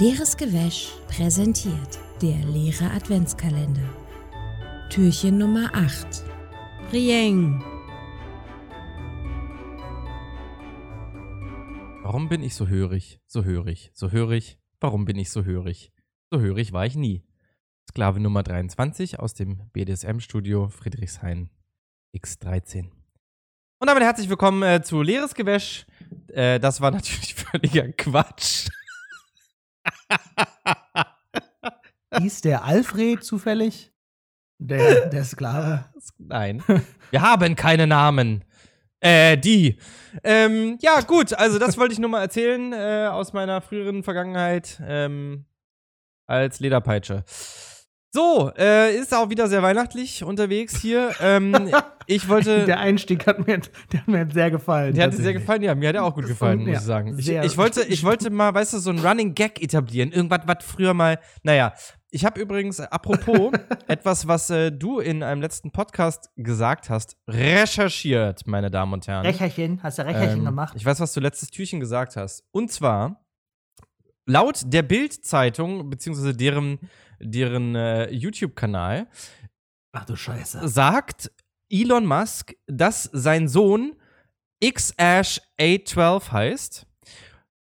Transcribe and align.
Leeres 0.00 0.38
Gewäsch 0.38 0.94
präsentiert 1.08 1.98
der 2.22 2.38
leere 2.46 2.90
Adventskalender. 2.90 3.86
Türchen 4.88 5.36
Nummer 5.36 5.74
8. 5.74 6.24
Rieng. 6.90 7.62
Warum 12.02 12.30
bin 12.30 12.42
ich 12.42 12.54
so 12.54 12.66
hörig, 12.66 13.20
so 13.26 13.44
hörig, 13.44 13.90
so 13.92 14.10
hörig? 14.10 14.58
Warum 14.80 15.04
bin 15.04 15.18
ich 15.18 15.30
so 15.30 15.44
hörig? 15.44 15.92
So 16.30 16.40
hörig 16.40 16.72
war 16.72 16.86
ich 16.86 16.94
nie. 16.94 17.22
Sklave 17.86 18.20
Nummer 18.20 18.42
23 18.42 19.18
aus 19.18 19.34
dem 19.34 19.68
BDSM-Studio 19.74 20.70
Friedrichshain 20.70 21.50
X13. 22.16 22.86
Und 23.80 23.86
damit 23.86 24.02
herzlich 24.02 24.30
willkommen 24.30 24.62
äh, 24.62 24.82
zu 24.82 25.02
Leeres 25.02 25.34
Gewäsch. 25.34 25.84
Äh, 26.28 26.58
das 26.58 26.80
war 26.80 26.90
natürlich 26.90 27.34
völliger 27.34 27.92
Quatsch. 27.92 28.70
Hieß 32.18 32.40
der 32.42 32.64
Alfred 32.64 33.22
zufällig? 33.22 33.92
Der, 34.58 35.06
der 35.06 35.24
Sklave? 35.24 35.84
Nein. 36.18 36.62
Wir 37.10 37.22
haben 37.22 37.56
keine 37.56 37.86
Namen. 37.86 38.44
Äh, 39.00 39.38
die. 39.38 39.78
Ähm, 40.22 40.76
ja, 40.82 41.00
gut, 41.00 41.32
also 41.32 41.58
das 41.58 41.78
wollte 41.78 41.94
ich 41.94 41.98
nur 41.98 42.10
mal 42.10 42.20
erzählen 42.20 42.72
äh, 42.72 43.08
aus 43.10 43.32
meiner 43.32 43.62
früheren 43.62 44.02
Vergangenheit 44.02 44.80
ähm, 44.86 45.46
als 46.26 46.60
Lederpeitsche. 46.60 47.24
So, 48.12 48.52
äh, 48.58 48.94
ist 48.94 49.14
auch 49.14 49.30
wieder 49.30 49.48
sehr 49.48 49.62
weihnachtlich 49.62 50.24
unterwegs 50.24 50.80
hier. 50.80 51.14
ähm, 51.20 51.70
ich 52.10 52.28
wollte. 52.28 52.64
Der 52.66 52.80
Einstieg 52.80 53.26
hat 53.26 53.46
mir, 53.46 53.60
der 53.92 54.00
hat 54.00 54.08
mir 54.08 54.28
sehr 54.30 54.50
gefallen. 54.50 54.94
Der 54.94 55.04
hat 55.06 55.12
dir 55.12 55.22
sehr 55.22 55.32
gefallen, 55.32 55.62
ja, 55.62 55.74
mir 55.74 55.88
hat 55.90 55.96
er 55.96 56.04
auch 56.04 56.14
gut 56.14 56.26
gefallen, 56.26 56.58
muss 56.60 56.68
Ja, 56.68 56.74
ich 56.74 56.80
sagen. 56.80 57.18
Ich, 57.18 57.28
ich, 57.28 57.56
wollte, 57.56 57.82
ich 57.84 58.02
wollte 58.04 58.30
mal, 58.30 58.52
weißt 58.52 58.74
du, 58.74 58.78
so 58.78 58.90
ein 58.90 58.98
Running 58.98 59.34
Gag 59.34 59.62
etablieren. 59.62 60.12
Irgendwas, 60.12 60.40
was 60.46 60.64
früher 60.64 60.92
mal. 60.94 61.18
Naja, 61.42 61.72
ich 62.10 62.24
habe 62.24 62.40
übrigens, 62.40 62.80
äh, 62.80 62.88
apropos, 62.90 63.52
etwas, 63.86 64.26
was 64.26 64.50
äh, 64.50 64.72
du 64.72 64.98
in 64.98 65.22
einem 65.22 65.40
letzten 65.40 65.70
Podcast 65.70 66.30
gesagt 66.36 66.90
hast, 66.90 67.16
recherchiert, 67.28 68.46
meine 68.46 68.70
Damen 68.70 68.92
und 68.94 69.06
Herren. 69.06 69.24
Recherchen, 69.24 69.80
hast 69.82 69.98
du 69.98 70.02
Recherchen 70.06 70.40
Ähm, 70.40 70.44
gemacht? 70.44 70.74
Ich 70.76 70.84
weiß, 70.84 70.98
was 71.00 71.12
du 71.12 71.20
letztes 71.20 71.50
Türchen 71.50 71.78
gesagt 71.80 72.16
hast. 72.16 72.44
Und 72.50 72.72
zwar, 72.72 73.24
laut 74.26 74.60
der 74.66 74.82
Bild-Zeitung, 74.82 75.88
beziehungsweise 75.90 76.34
deren, 76.34 76.78
deren 77.20 77.74
äh, 77.76 78.10
YouTube-Kanal, 78.10 79.06
Ach 79.92 80.04
du 80.04 80.14
Scheiße. 80.16 80.68
sagt 80.68 81.30
Elon 81.70 82.04
Musk, 82.06 82.54
dass 82.66 83.04
sein 83.12 83.48
Sohn 83.48 83.94
X-Ash 84.60 85.40
A12 85.58 86.32
heißt. 86.32 86.86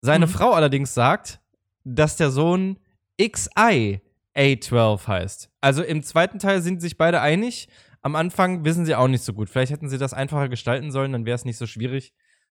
Seine 0.01 0.25
Mhm. 0.25 0.29
Frau 0.31 0.51
allerdings 0.53 0.93
sagt, 0.93 1.39
dass 1.83 2.17
der 2.17 2.31
Sohn 2.31 2.77
XI 3.21 4.01
A12 4.35 5.07
heißt. 5.07 5.49
Also 5.61 5.83
im 5.83 6.03
zweiten 6.03 6.39
Teil 6.39 6.61
sind 6.61 6.81
sich 6.81 6.97
beide 6.97 7.21
einig. 7.21 7.67
Am 8.01 8.15
Anfang 8.15 8.63
wissen 8.63 8.85
sie 8.85 8.95
auch 8.95 9.07
nicht 9.07 9.23
so 9.23 9.33
gut. 9.33 9.49
Vielleicht 9.49 9.71
hätten 9.71 9.89
sie 9.89 9.97
das 9.97 10.13
einfacher 10.13 10.47
gestalten 10.49 10.91
sollen, 10.91 11.11
dann 11.11 11.25
wäre 11.25 11.35
es 11.35 11.45
nicht 11.45 11.57
so 11.57 11.67
schwierig. 11.67 12.13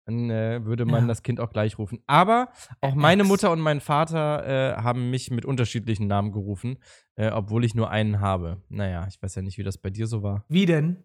Dann 0.06 0.30
äh, 0.32 0.66
würde 0.66 0.86
man 0.86 1.04
Ja. 1.04 1.08
das 1.08 1.22
Kind 1.24 1.40
auch 1.40 1.52
gleich 1.52 1.78
rufen. 1.78 2.00
Aber 2.08 2.50
auch 2.82 2.96
meine 2.96 3.24
Mutter 3.24 3.52
und 3.52 3.60
mein 3.60 3.82
Vater 3.82 4.46
äh, 4.78 4.82
haben 4.82 5.12
mich 5.12 5.30
mit 5.30 5.46
unterschiedlichen 5.46 6.08
Namen 6.08 6.32
gerufen, 6.32 6.78
äh, 7.16 7.30
obwohl 7.30 7.64
ich 7.66 7.76
nur 7.76 7.90
einen 7.92 8.20
habe. 8.20 8.62
Naja, 8.70 9.06
ich 9.08 9.22
weiß 9.22 9.36
ja 9.36 9.42
nicht, 9.44 9.58
wie 9.60 9.64
das 9.64 9.78
bei 9.78 9.92
dir 9.92 10.08
so 10.08 10.24
war. 10.24 10.44
Wie 10.50 10.66
denn? 10.66 11.04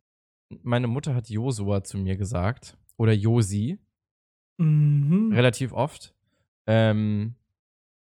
Meine 0.63 0.87
Mutter 0.87 1.15
hat 1.15 1.29
Josua 1.29 1.83
zu 1.83 1.99
mir 1.99 2.17
gesagt. 2.17 2.77
Oder 2.97 3.13
Josi. 3.13 3.79
Mhm. 4.59 5.33
Relativ 5.33 5.73
oft. 5.73 6.15
Ähm, 6.67 7.35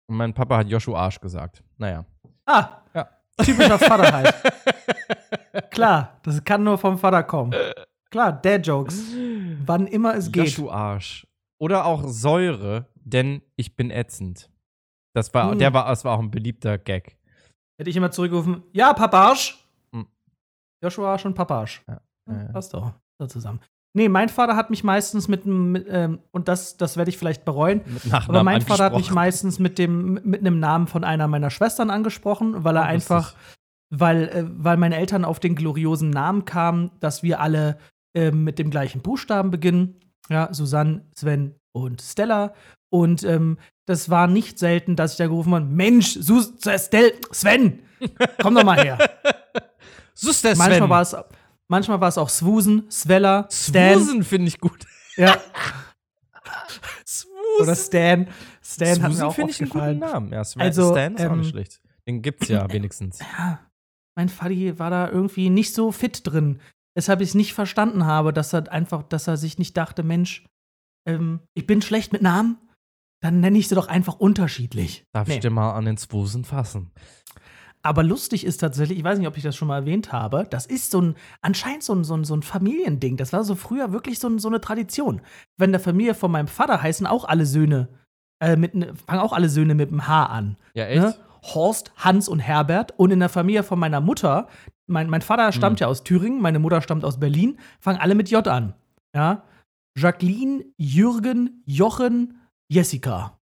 und 0.09 0.17
mein 0.17 0.33
Papa 0.33 0.58
hat 0.58 0.67
Joshua 0.70 1.00
Arsch 1.00 1.20
gesagt. 1.20 1.64
Naja. 1.78 2.05
Ah, 2.45 2.81
Ja. 2.94 3.09
typischer 3.44 3.80
Vater 3.80 4.11
halt. 4.14 4.33
Klar, 5.71 6.20
das 6.23 6.43
kann 6.43 6.64
nur 6.64 6.77
vom 6.77 6.98
Vater 6.98 7.23
kommen. 7.23 7.54
Klar, 8.10 8.32
Dad-Jokes. 8.33 9.14
Wann 9.66 9.87
immer 9.87 10.16
es 10.16 10.32
geht. 10.32 10.45
Joshua 10.45 10.71
Arsch. 10.73 11.27
Oder 11.60 11.86
auch 11.86 12.04
Säure, 12.08 12.87
denn 12.95 13.42
ich 13.55 13.76
bin 13.76 13.89
ätzend. 13.92 14.49
Das 15.16 15.33
war, 15.33 15.52
Hm. 15.52 15.60
der 15.60 15.73
war, 15.73 15.87
das 15.87 16.05
war 16.05 16.16
auch 16.16 16.21
ein 16.21 16.30
beliebter 16.32 16.77
Gag. 16.77 17.17
Hätte 17.80 17.89
ich 17.89 17.95
immer 17.95 18.11
zurückgerufen, 18.11 18.64
ja, 18.71 18.93
Papasch. 18.93 19.67
Hm. 19.92 20.08
Joshua 20.83 21.11
Arsch 21.14 21.26
und 21.26 21.33
Papasch. 21.33 21.83
Ja, 21.87 21.99
Ja, 22.27 22.33
ja. 22.43 22.43
Passt 22.52 22.73
doch. 22.73 22.93
So 23.20 23.27
zusammen. 23.27 23.60
Nee, 23.93 24.10
mein 24.10 24.30
Vater 24.30 24.55
hat 24.55 24.70
mich 24.70 24.83
meistens 24.83 25.27
mit, 25.27 25.45
einem- 25.45 25.76
ähm, 25.88 26.20
und 26.32 26.48
das, 26.48 26.77
das 26.77 26.98
werde 26.98 27.10
ich 27.10 27.17
vielleicht 27.17 27.45
bereuen, 27.45 27.82
aber 28.27 28.43
mein 28.43 28.61
Vater 28.61 28.83
hat 28.86 28.95
mich 28.95 29.10
meistens 29.11 29.58
mit 29.60 29.80
dem 29.80 30.20
mit 30.23 30.42
einem 30.42 30.60
Namen 30.60 30.86
von 30.87 31.04
einer 31.04 31.27
meiner 31.27 31.49
Schwestern 31.49 31.89
angesprochen, 31.89 32.64
weil 32.64 32.76
er 32.76 32.83
Oh, 32.83 32.86
einfach, 32.86 33.33
weil, 33.89 34.23
äh, 34.30 34.43
weil 34.48 34.77
meine 34.77 34.98
Eltern 34.98 35.26
auf 35.26 35.39
den 35.39 35.55
gloriosen 35.55 36.11
Namen 36.11 36.45
kamen, 36.45 36.92
dass 36.99 37.23
wir 37.23 37.39
alle 37.42 37.80
äh, 38.14 38.30
mit 38.32 38.60
dem 38.60 38.70
gleichen 38.70 39.02
Buchstaben 39.02 39.49
beginnen. 39.49 39.95
Ja, 40.30 40.54
Susanne, 40.54 41.02
Sven 41.16 41.55
und 41.71 42.02
Stella. 42.02 42.54
Und 42.89 43.23
ähm, 43.23 43.58
das 43.87 44.10
war 44.10 44.27
nicht 44.27 44.60
selten, 44.60 44.95
dass 44.95 45.14
ich 45.14 45.17
da 45.17 45.26
gerufen 45.27 45.55
habe: 45.55 45.66
Mensch, 45.66 46.14
Sus 46.20 46.54
Stel 46.60 47.14
Sven, 47.32 47.80
komm 48.42 48.54
doch 48.54 48.64
mal 48.64 48.77
her. 48.80 48.98
Sus 50.14 50.42
der 50.42 50.55
manchmal 50.58 50.80
Sven. 50.80 50.89
war 50.89 51.02
es 51.02 51.16
manchmal 51.67 52.00
war 52.02 52.08
es 52.10 52.17
auch 52.17 52.30
Swusen, 52.30 52.89
Svella, 52.92 53.48
Stan. 53.52 54.00
Swusen 54.00 54.23
finde 54.23 54.48
ich 54.48 54.60
gut. 54.60 54.86
Ja, 55.16 55.38
Swusen. 57.05 57.61
oder 57.61 57.76
Stan. 57.76 58.28
Stan 58.64 59.02
hat 59.04 59.14
mir 59.14 59.28
auch 59.28 59.36
finde 59.36 59.52
ich 59.52 59.60
einen 59.61 59.70
guten 59.70 59.80
gefallen. 59.80 60.00
Namen. 60.00 60.32
Ja, 60.32 60.44
Also, 60.58 60.92
Stan 60.92 61.16
ist 61.16 61.26
auch 61.26 61.36
nicht 61.36 61.45
ähm, 61.45 61.52
schlecht. 61.52 61.82
Den 62.08 62.22
gibt's 62.22 62.48
ja 62.48 62.70
wenigstens. 62.72 63.20
Ja, 63.20 63.60
mein 64.16 64.30
Vati 64.30 64.78
war 64.80 64.89
da 64.89 65.10
irgendwie 65.10 65.50
nicht 65.50 65.73
so 65.73 65.92
fit 65.92 66.22
drin. 66.26 66.60
Weshalb 66.95 67.22
ich 67.22 67.30
es 67.30 67.36
nicht 67.36 67.54
verstanden 67.54 68.05
habe, 68.05 68.34
dass 68.34 68.54
er 68.54 68.72
einfach, 68.72 69.04
dass 69.04 69.28
er 69.28 69.38
sich 69.38 69.60
nicht 69.60 69.78
dachte, 69.78 70.02
Mensch, 70.04 70.45
ähm, 71.08 71.42
ich 71.54 71.67
bin 71.67 71.82
schlecht 71.82 72.11
mit 72.11 72.22
Namen, 72.23 72.58
dann 73.22 73.39
nenne 73.39 73.58
ich 73.58 73.67
sie 73.67 73.76
doch 73.76 73.88
einfach 73.88 74.16
unterschiedlich. 74.16 75.04
Darf 75.14 75.28
Nee. 75.28 75.36
ich 75.36 75.39
dir 75.42 75.49
mal 75.52 75.73
an 75.73 75.86
den 75.86 75.98
Swusen 75.98 76.44
fassen? 76.44 76.92
Aber 77.83 78.04
lustig 78.04 78.43
ist 78.45 78.58
tatsächlich, 78.58 78.98
ich 78.98 79.04
weiß 79.04 79.17
nicht, 79.20 79.27
ob 79.27 79.38
ich 79.38 79.43
das 79.43 79.55
schon 79.55 79.67
mal 79.70 79.77
erwähnt 79.80 80.11
habe, 80.11 80.45
das 80.49 80.65
ist 80.65 80.92
so 80.92 80.99
ein, 81.02 81.15
anscheinend 81.42 81.83
so 81.83 81.93
ein, 81.93 82.04
so 82.04 82.15
ein, 82.15 82.23
so 82.26 82.36
ein 82.36 82.43
Familiending. 82.43 83.15
Das 83.17 83.32
war 83.33 83.43
so 83.43 83.55
früher 83.55 83.93
wirklich 83.93 84.20
so, 84.20 84.27
ein, 84.27 84.39
so 84.39 84.48
eine 84.49 84.60
Tradition. 84.60 85.21
Wenn 85.58 85.71
der 85.71 85.80
Familie 85.80 86.14
von 86.16 86.32
meinem 86.32 86.48
Vater 86.48 86.82
heißen 86.82 87.08
auch 87.08 87.23
alle 87.26 87.45
Söhne, 87.45 87.87
äh, 88.42 88.55
mit, 88.58 88.76
ne- 88.76 88.93
fangen 88.95 89.21
auch 89.21 89.32
alle 89.33 89.48
Söhne 89.49 89.73
mit 89.76 89.89
dem 89.92 90.08
H 90.08 90.26
an. 90.26 90.58
Ja, 90.73 90.86
echt? 90.86 91.02
Ne? 91.02 91.16
Horst, 91.43 91.93
Hans 91.95 92.27
und 92.27 92.39
Herbert. 92.39 92.93
Und 92.98 93.11
in 93.11 93.20
der 93.20 93.30
Familie 93.30 93.64
von 93.64 93.80
meiner 93.80 94.02
Mutter, 94.02 94.48
mein, 94.87 95.10
mein 95.10 95.21
Vater 95.21 95.52
stammt 95.54 95.80
Hm. 95.80 95.83
ja 95.86 95.87
aus 95.87 96.04
Thüringen, 96.04 96.42
meine 96.42 96.60
Mutter 96.60 96.82
stammt 96.82 97.05
aus 97.05 97.20
Berlin, 97.20 97.58
fangen 97.80 97.99
alle 97.99 98.16
mit 98.16 98.30
J 98.30 98.45
an. 98.48 98.73
Ja? 99.16 99.43
Jacqueline, 99.98 100.66
Jürgen, 100.77 101.64
Jochen, 101.66 102.42
Jessica. 102.70 103.39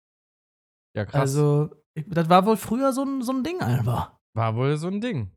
Ja, 0.96 1.04
krass. 1.04 1.20
Also, 1.20 1.70
das 2.06 2.28
war 2.28 2.44
wohl 2.44 2.56
früher 2.56 2.92
so 2.92 3.02
ein, 3.04 3.22
so 3.22 3.32
ein 3.32 3.44
Ding 3.44 3.60
einfach. 3.60 4.12
War 4.34 4.56
wohl 4.56 4.76
so 4.76 4.88
ein 4.88 5.00
Ding. 5.00 5.30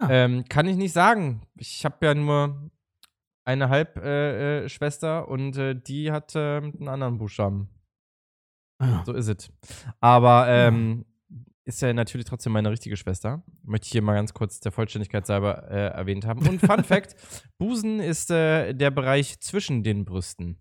Ja. 0.00 0.10
Ähm, 0.10 0.44
kann 0.48 0.66
ich 0.66 0.76
nicht 0.76 0.92
sagen. 0.92 1.42
Ich 1.56 1.84
habe 1.84 2.04
ja 2.04 2.14
nur 2.14 2.70
eine 3.44 3.68
Halbschwester 3.68 4.64
äh, 4.64 4.68
Schwester 4.68 5.28
und 5.28 5.56
äh, 5.56 5.74
die 5.74 6.12
hat 6.12 6.34
äh, 6.34 6.58
einen 6.58 6.88
anderen 6.88 7.18
Buchstaben. 7.18 7.68
Ja. 8.80 9.02
So 9.06 9.12
ist 9.12 9.28
es. 9.28 9.50
Aber 10.00 10.46
ähm, 10.48 11.04
ist 11.64 11.80
ja 11.80 11.92
natürlich 11.92 12.26
trotzdem 12.26 12.52
meine 12.52 12.70
richtige 12.70 12.96
Schwester. 12.96 13.42
Möchte 13.62 13.86
ich 13.86 13.92
hier 13.92 14.02
mal 14.02 14.14
ganz 14.14 14.34
kurz 14.34 14.60
der 14.60 14.72
Vollständigkeit 14.72 15.26
selber 15.26 15.70
äh, 15.70 15.88
erwähnt 15.88 16.26
haben. 16.26 16.46
Und 16.48 16.60
Fun 16.60 16.84
Fact: 16.84 17.14
Busen 17.58 18.00
ist 18.00 18.30
äh, 18.30 18.72
der 18.72 18.90
Bereich 18.90 19.40
zwischen 19.40 19.82
den 19.84 20.04
Brüsten. 20.04 20.58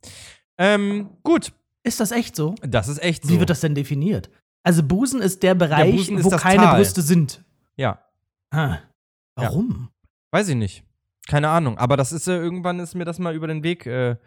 Ähm, 0.57 1.17
gut, 1.23 1.53
Ist 1.83 1.99
das 1.99 2.11
echt 2.11 2.35
so? 2.35 2.53
das 2.61 2.87
ist 2.87 3.01
echt 3.01 3.23
so. 3.23 3.33
Wie 3.33 3.39
wird 3.39 3.49
das 3.49 3.61
denn 3.61 3.73
definiert? 3.73 4.29
Also 4.63 4.83
Busen 4.83 5.21
ist 5.21 5.41
der 5.41 5.55
Bereich, 5.55 5.95
Busen 5.95 6.17
ist 6.19 6.25
wo 6.25 6.29
keine 6.29 6.63
Tal. 6.63 6.75
Brüste 6.75 7.01
sind. 7.01 7.43
Ja, 7.81 7.99
Ah. 8.53 8.77
Warum? 9.35 9.89
weiß 10.31 10.49
ich 10.49 10.55
nicht. 10.55 10.83
Keine 11.27 11.49
Ahnung. 11.49 11.77
Aber 11.77 11.95
das 11.97 12.11
ist 12.11 12.27
äh, 12.27 12.35
irgendwann 12.37 12.79
ist 12.79 12.95
mir 12.95 13.05
das 13.05 13.17
mal 13.19 13.33
über 13.35 13.47
den 13.47 13.63
Weg 13.63 13.85
äh, 13.85 14.17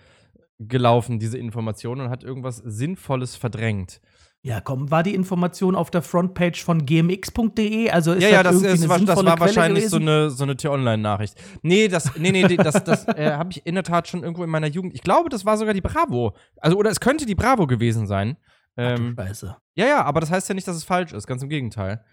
gelaufen, 0.58 1.18
diese 1.18 1.36
Information, 1.38 2.00
und 2.00 2.08
hat 2.10 2.24
irgendwas 2.24 2.56
Sinnvolles 2.58 3.36
verdrängt. 3.36 4.00
Ja, 4.42 4.60
komm, 4.60 4.90
war 4.90 5.02
die 5.02 5.14
Information 5.14 5.74
auf 5.74 5.90
der 5.90 6.02
Frontpage 6.02 6.62
von 6.62 6.84
gmx.de? 6.84 7.90
Also 7.90 8.12
ist 8.12 8.22
ja, 8.22 8.28
ja, 8.28 8.42
das, 8.42 8.60
das, 8.60 8.88
war, 8.88 8.98
das 8.98 9.24
war 9.24 9.40
wahrscheinlich 9.40 9.88
so 9.88 9.96
gewesen? 9.98 10.08
eine, 10.08 10.30
so 10.30 10.44
eine 10.44 10.56
T-Online-Nachricht. 10.56 11.34
Nee, 11.62 11.88
das, 11.88 12.14
nee, 12.16 12.30
nee, 12.30 12.56
das, 12.56 12.84
das 12.84 13.08
äh, 13.08 13.32
habe 13.32 13.50
ich 13.52 13.66
in 13.66 13.74
der 13.74 13.84
Tat 13.84 14.06
schon 14.08 14.22
irgendwo 14.22 14.44
in 14.44 14.50
meiner 14.50 14.66
Jugend. 14.66 14.94
Ich 14.94 15.00
glaube, 15.02 15.30
das 15.30 15.44
war 15.46 15.56
sogar 15.56 15.72
die 15.74 15.80
Bravo. 15.80 16.34
Also, 16.58 16.76
oder 16.76 16.90
es 16.90 17.00
könnte 17.00 17.24
die 17.24 17.34
Bravo 17.34 17.66
gewesen 17.66 18.06
sein. 18.06 18.36
Ach, 18.76 18.98
Ähm, 18.98 19.14
Scheiße. 19.18 19.56
ja, 19.76 19.86
ja, 19.86 20.04
aber 20.04 20.20
das 20.20 20.30
heißt 20.30 20.48
ja 20.48 20.54
nicht, 20.54 20.68
dass 20.68 20.76
es 20.76 20.84
falsch 20.84 21.12
ist. 21.14 21.26
Ganz 21.26 21.42
im 21.42 21.48
Gegenteil. 21.48 22.04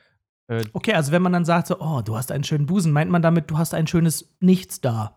Äh, 0.51 0.65
Okay, 0.74 0.94
also 0.94 1.12
wenn 1.12 1.21
man 1.21 1.31
dann 1.33 1.45
sagt 1.45 1.68
so, 1.68 1.80
oh, 1.80 2.01
du 2.01 2.15
hast 2.18 2.31
einen 2.31 2.44
schönen 2.44 2.65
Busen, 2.65 2.92
meint 2.92 3.09
man 3.12 3.21
damit, 3.21 3.50
du 3.50 3.57
hast 3.57 3.74
ein 3.74 3.88
schönes 3.88 4.36
Nichts 4.39 4.81
da. 4.81 5.15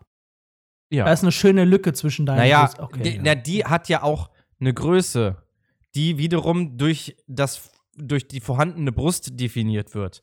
ja. 0.89 1.05
Da 1.05 1.11
ist 1.13 1.23
eine 1.23 1.31
schöne 1.31 1.65
Lücke 1.65 1.93
zwischen 1.93 2.25
deinen 2.25 2.37
Naja, 2.37 2.65
Brust- 2.65 2.79
okay, 2.79 3.03
die, 3.03 3.15
ja. 3.17 3.21
na, 3.23 3.35
die 3.35 3.65
hat 3.65 3.89
ja 3.89 4.03
auch 4.03 4.29
eine 4.59 4.73
Größe, 4.73 5.35
die 5.95 6.17
wiederum 6.17 6.77
durch 6.77 7.15
das 7.27 7.71
durch 7.97 8.27
die 8.27 8.41
vorhandene 8.41 8.91
Brust 8.91 9.39
definiert 9.39 9.95
wird. 9.95 10.21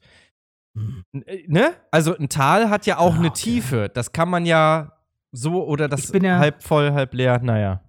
Hm. 0.77 1.05
Äh, 1.27 1.45
Ne? 1.49 1.73
Also 1.91 2.17
ein 2.17 2.29
Tal 2.29 2.69
hat 2.71 2.85
ja 2.87 2.99
auch 2.99 3.15
Ah, 3.15 3.19
eine 3.19 3.29
okay. 3.29 3.41
Tiefe. 3.43 3.91
Das 3.93 4.13
kann 4.13 4.29
man 4.29 4.45
ja 4.47 4.93
so 5.33 5.65
oder 5.67 5.89
das 5.89 6.05
Ich 6.05 6.13
bin 6.13 6.23
ja- 6.25 6.39
halb 6.39 6.63
voll, 6.63 6.93
halb 6.93 7.15
leer. 7.15 7.39
Naja. 7.43 7.81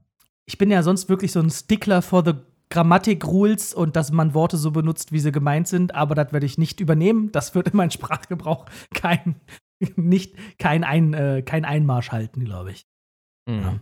Ich 0.46 0.58
bin 0.58 0.72
ja 0.72 0.84
sonst 0.84 1.10
wirklich 1.10 1.32
so 1.34 1.40
ein 1.42 1.50
Stickler 1.50 2.02
for 2.02 2.24
the 2.26 2.34
Grammatik-Rules 2.74 3.74
und 3.74 3.96
dass 3.96 4.12
man 4.12 4.34
Worte 4.34 4.58
so 4.58 4.72
benutzt, 4.72 5.12
wie 5.12 5.20
sie 5.20 5.32
gemeint 5.32 5.68
sind, 5.68 5.96
aber 5.96 6.16
das 6.16 6.34
werde 6.34 6.46
ich 6.46 6.58
nicht 6.58 6.80
übernehmen. 6.80 7.32
Das 7.32 7.56
wird 7.56 7.70
in 7.70 7.78
meinen 7.78 7.92
Sprachgebrauch 7.92 8.66
kein, 8.94 9.36
nicht, 9.96 10.36
kein, 10.58 10.84
Ein, 10.84 11.14
äh, 11.14 11.42
kein 11.44 11.66
Einmarsch 11.66 12.12
halten, 12.12 12.44
glaube 12.44 12.72
ich. 12.72 12.86
Mhm. 13.50 13.62
Ja. 13.62 13.80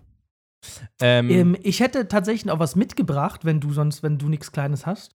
Ähm, 1.02 1.30
Ähm, 1.30 1.58
ich 1.64 1.80
hätte 1.80 2.08
tatsächlich 2.08 2.46
noch 2.46 2.60
was 2.60 2.76
mitgebracht, 2.76 3.46
wenn 3.46 3.60
du 3.60 3.72
sonst, 3.74 4.04
wenn 4.04 4.18
du 4.20 4.30
nichts 4.30 4.52
Kleines 4.52 4.86
hast. 4.86 5.16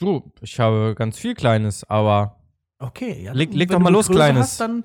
du, 0.00 0.30
ich 0.40 0.60
habe 0.60 0.94
ganz 0.96 1.18
viel 1.18 1.34
Kleines, 1.34 1.82
aber 1.84 2.38
Okay, 2.78 3.22
ja. 3.22 3.32
Leg- 3.32 3.54
leg 3.54 3.70
doch 3.70 3.78
mal 3.80 3.90
los, 3.92 4.06
Größe 4.06 4.18
Kleines. 4.18 4.42
Hast, 4.42 4.60
dann, 4.60 4.84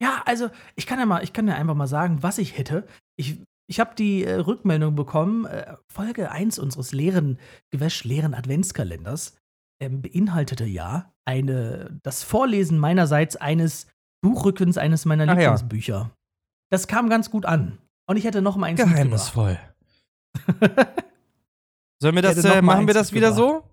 ja, 0.00 0.22
also 0.24 0.48
ich 0.76 0.86
kann 0.86 1.00
ja 1.00 1.06
mal, 1.06 1.24
ich 1.24 1.32
kann 1.32 1.48
ja 1.48 1.54
einfach 1.56 1.74
mal 1.74 1.88
sagen, 1.88 2.22
was 2.22 2.38
ich 2.38 2.56
hätte. 2.56 2.86
Ich, 3.16 3.40
ich 3.68 3.80
habe 3.80 3.94
die 3.94 4.24
äh, 4.24 4.34
Rückmeldung 4.34 4.94
bekommen, 4.94 5.44
äh, 5.44 5.76
Folge 5.92 6.30
1 6.30 6.58
unseres 6.58 6.92
leeren, 6.92 7.38
gewäschleeren 7.70 8.34
Adventskalenders 8.34 9.36
ähm, 9.80 10.02
beinhaltete 10.02 10.64
ja 10.64 11.12
eine, 11.24 12.00
das 12.02 12.22
Vorlesen 12.24 12.78
meinerseits 12.78 13.36
eines 13.36 13.86
Buchrückens 14.22 14.78
eines 14.78 15.04
meiner 15.04 15.24
Ach 15.24 15.36
ja. 15.36 15.52
Lieblingsbücher. 15.52 16.10
Das 16.70 16.88
kam 16.88 17.08
ganz 17.08 17.30
gut 17.30 17.44
an. 17.44 17.78
Und 18.08 18.16
ich 18.16 18.24
hätte 18.24 18.42
noch 18.42 18.56
mal 18.56 18.66
eins 18.66 18.80
geheimnisvoll. 18.80 19.58
Sollen 22.00 22.14
wir 22.14 22.22
das, 22.22 22.42
äh, 22.44 22.62
machen 22.62 22.86
wir 22.86 22.94
das 22.94 23.12
wieder 23.12 23.32
so? 23.32 23.64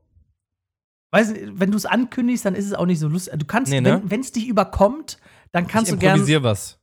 Weiß, 1.11 1.31
nicht, 1.31 1.59
wenn 1.59 1.71
du 1.71 1.77
es 1.77 1.85
ankündigst, 1.85 2.43
dann 2.43 2.55
ist 2.55 2.65
es 2.65 2.73
auch 2.73 2.85
nicht 2.85 2.99
so 2.99 3.07
lustig. 3.07 3.33
Du 3.37 3.45
kannst, 3.45 3.71
Nee, 3.71 3.79
ne? 3.81 4.01
wenn 4.03 4.19
es 4.19 4.31
dich 4.33 4.47
überkommt, 4.47 5.19
dann 5.51 5.67
kannst 5.67 5.89
ich 5.89 5.95
du 5.95 5.99
gerne, 5.99 6.15
improvisiere 6.15 6.43
was. 6.43 6.79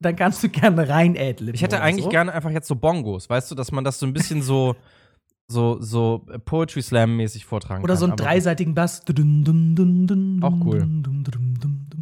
Dann 0.00 0.16
kannst 0.16 0.42
du 0.42 0.48
gerne 0.48 0.88
reinädeln. 0.88 1.54
Ich 1.54 1.62
hätte 1.62 1.76
oder 1.76 1.84
eigentlich 1.84 2.04
so. 2.04 2.10
gerne 2.10 2.32
einfach 2.32 2.50
jetzt 2.50 2.66
so 2.68 2.74
Bongos, 2.74 3.28
weißt 3.30 3.50
du, 3.50 3.54
dass 3.54 3.70
man 3.70 3.84
das 3.84 3.98
so 3.98 4.06
ein 4.06 4.12
bisschen 4.12 4.42
so 4.42 4.74
so 5.48 5.80
so 5.80 6.26
äh, 6.32 6.38
Poetry 6.38 6.82
Slam 6.82 7.16
mäßig 7.16 7.44
vortragen 7.44 7.84
Oder 7.84 7.94
kann. 7.94 8.00
so 8.00 8.06
einen 8.06 8.16
dreiseitigen 8.16 8.74
Bass. 8.74 9.02
Auch 9.02 10.64
cool. 10.64 10.88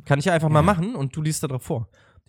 Kann 0.04 0.18
ich 0.18 0.26
ja 0.26 0.32
einfach 0.32 0.48
mal 0.48 0.62
machen 0.62 0.94
und 0.94 1.16
du 1.16 1.22
liest 1.22 1.42
da 1.42 1.48
drauf 1.48 1.62
vor. 1.62 1.88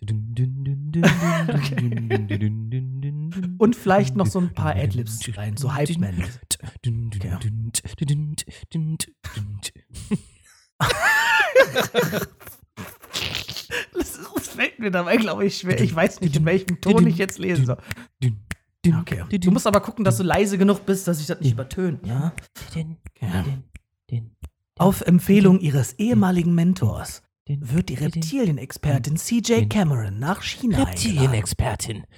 Und 3.58 3.76
vielleicht 3.76 4.16
noch 4.16 4.24
so 4.24 4.40
ein 4.40 4.54
paar 4.54 4.74
Adlibs 4.74 5.20
rein, 5.36 5.58
so 5.58 5.74
Hype-Man. 5.74 6.14
Fällt 6.14 6.58
mir 14.80 14.90
dabei, 14.90 15.16
glaube 15.16 15.44
ich, 15.44 15.58
schwer. 15.58 15.80
Ich 15.80 15.94
weiß 15.94 16.20
nicht, 16.20 16.36
in 16.36 16.44
welchem 16.44 16.80
Ton 16.80 17.06
ich 17.06 17.18
jetzt 17.18 17.38
lesen 17.38 17.66
soll. 17.66 17.78
Okay. 18.86 19.38
Du 19.38 19.50
musst 19.50 19.66
aber 19.66 19.80
gucken, 19.80 20.04
dass 20.04 20.16
du 20.16 20.22
leise 20.22 20.56
genug 20.56 20.86
bist, 20.86 21.06
dass 21.06 21.20
ich 21.20 21.26
das 21.26 21.40
nicht 21.40 21.52
übertönt. 21.52 22.06
Ja? 22.06 22.32
Ja. 23.20 23.44
Auf 24.78 25.02
Empfehlung 25.02 25.60
ihres 25.60 25.92
ehemaligen 25.98 26.54
Mentors 26.54 27.22
wird 27.46 27.88
die 27.88 27.94
Reptilienexpertin 27.94 29.16
CJ 29.16 29.66
Cameron 29.68 30.18
nach 30.18 30.42
China. 30.42 30.84
Reptilienexpertin. 30.84 32.04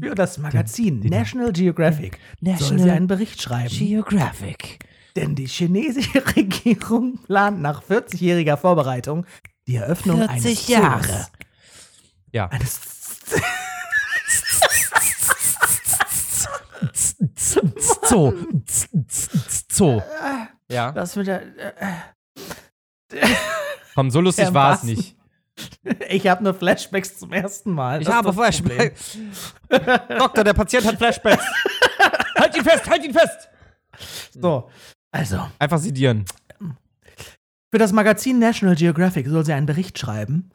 Für 0.00 0.14
das 0.14 0.38
Magazin 0.38 1.00
National 1.00 1.52
Geographic 1.52 2.18
soll 2.58 2.78
sie 2.78 2.90
einen 2.90 3.06
Bericht 3.06 3.40
schreiben. 3.40 3.68
Geographic. 3.68 4.78
Denn 5.16 5.34
die 5.34 5.46
chinesische 5.46 6.24
Regierung 6.36 7.18
plant 7.24 7.60
nach 7.60 7.82
40-jähriger 7.82 8.56
Vorbereitung 8.56 9.26
die 9.66 9.76
Eröffnung 9.76 10.18
40 10.18 10.30
eines 10.46 10.68
Jahre. 10.68 11.02
Zoos. 11.06 11.30
Ja. 12.32 12.48
Eines 12.48 12.80
Zoo. 18.02 18.32
Zoo. 19.70 20.02
Ja. 20.68 20.92
das 20.92 21.16
mit 21.16 21.26
der, 21.26 21.42
äh, 23.12 23.26
Komm, 23.94 24.10
so 24.10 24.20
lustig 24.20 24.52
war 24.54 24.74
es 24.74 24.82
nicht. 24.84 25.16
ich 26.08 26.26
habe 26.26 26.42
nur 26.42 26.54
Flashbacks 26.54 27.18
zum 27.18 27.32
ersten 27.32 27.72
Mal. 27.72 28.00
Ich 28.00 28.06
Das 28.06 28.16
habe. 28.16 28.32
Flashbacks. 28.32 29.18
Doktor, 30.18 30.44
der 30.44 30.54
Patient 30.54 30.86
hat 30.86 30.96
Flashbacks. 30.96 31.44
halt 32.38 32.56
ihn 32.56 32.64
fest, 32.64 32.88
halt 32.88 33.04
ihn 33.04 33.12
fest. 33.12 33.48
So, 34.32 34.70
also 35.12 35.48
Einfach 35.58 35.78
sedieren. 35.78 36.24
Für 37.70 37.78
das 37.78 37.92
Magazin 37.92 38.38
National 38.38 38.76
Geographic 38.76 39.28
soll 39.28 39.46
sie 39.46 39.52
einen 39.52 39.66
Bericht 39.66 39.98
schreiben, 39.98 40.50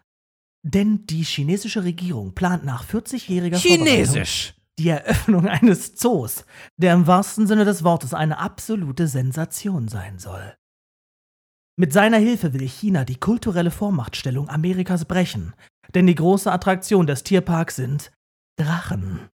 denn 0.64 1.08
die 1.08 1.24
chinesische 1.24 1.84
Regierung 1.84 2.36
plant 2.36 2.66
nach 2.66 2.86
40-jähriger 2.86 3.58
Vorbereitung 3.58 4.54
die 4.80 4.90
Eröffnung 4.90 5.48
eines 5.48 5.96
Zoos, 5.96 6.46
der 6.78 6.94
im 6.94 7.08
wahrsten 7.08 7.48
Sinne 7.48 7.66
des 7.66 7.84
Wortes 7.84 8.14
eine 8.14 8.38
absolute 8.38 9.08
Sensation 9.08 9.88
sein 9.88 10.20
soll. 10.20 10.56
Mit 11.80 11.94
seiner 11.94 12.18
Hilfe 12.18 12.54
will 12.54 12.68
China 12.68 13.04
die 13.04 13.20
kulturelle 13.20 13.72
Vormachtstellung 13.72 14.50
Amerikas 14.50 15.06
brechen, 15.06 15.54
denn 15.94 16.08
die 16.08 16.16
große 16.16 16.52
Attraktion 16.52 17.08
des 17.08 17.24
Tierparks 17.24 17.76
sind 17.76 18.12
Drachen. 18.60 19.30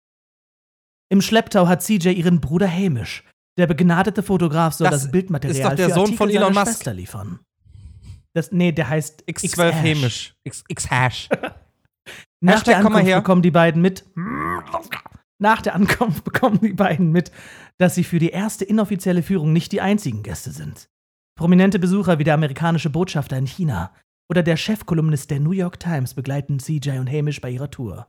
Im 1.09 1.21
Schlepptau 1.21 1.67
hat 1.67 1.83
CJ 1.83 2.09
ihren 2.09 2.41
Bruder 2.41 2.69
Hamish. 2.71 3.23
Der 3.61 3.67
begnadete 3.67 4.23
Fotograf 4.23 4.73
soll 4.73 4.89
Das 4.89 5.03
das, 5.03 5.11
Bildmaterial 5.11 5.55
ist 5.55 5.63
doch 5.63 5.75
der 5.75 5.87
für 5.89 5.93
Sohn 5.93 6.01
Artikel 6.05 6.17
von 6.17 6.29
Elon 6.31 6.51
Musk. 6.53 6.65
Schwester 6.65 6.93
liefern. 6.95 7.39
Das, 8.33 8.51
nee, 8.51 8.71
der 8.71 8.89
heißt 8.89 9.23
X12 9.29 9.43
X-Hash. 9.45 9.75
Hämisch. 9.75 10.35
X- 10.43 10.63
X-Hash. 10.67 11.29
Nach 12.43 12.53
Hashtag, 12.55 12.63
der 12.65 12.77
Ankunft 12.77 13.05
her. 13.05 13.17
bekommen 13.17 13.43
die 13.43 13.51
beiden 13.51 13.79
mit. 13.83 14.03
Nach 15.37 15.61
der 15.61 15.75
Ankunft 15.75 16.23
bekommen 16.23 16.59
die 16.59 16.73
beiden 16.73 17.11
mit, 17.11 17.31
dass 17.77 17.93
sie 17.93 18.03
für 18.03 18.17
die 18.17 18.29
erste 18.29 18.65
inoffizielle 18.65 19.21
Führung 19.21 19.53
nicht 19.53 19.71
die 19.73 19.81
einzigen 19.81 20.23
Gäste 20.23 20.49
sind. 20.49 20.89
Prominente 21.37 21.77
Besucher 21.77 22.17
wie 22.17 22.23
der 22.23 22.33
amerikanische 22.33 22.89
Botschafter 22.89 23.37
in 23.37 23.45
China 23.45 23.93
oder 24.27 24.41
der 24.41 24.57
Chefkolumnist 24.57 25.29
der 25.29 25.39
New 25.39 25.51
York 25.51 25.79
Times 25.79 26.15
begleiten 26.15 26.57
CJ 26.59 26.97
und 26.97 27.11
Hamish 27.11 27.41
bei 27.41 27.51
ihrer 27.51 27.69
Tour. 27.69 28.07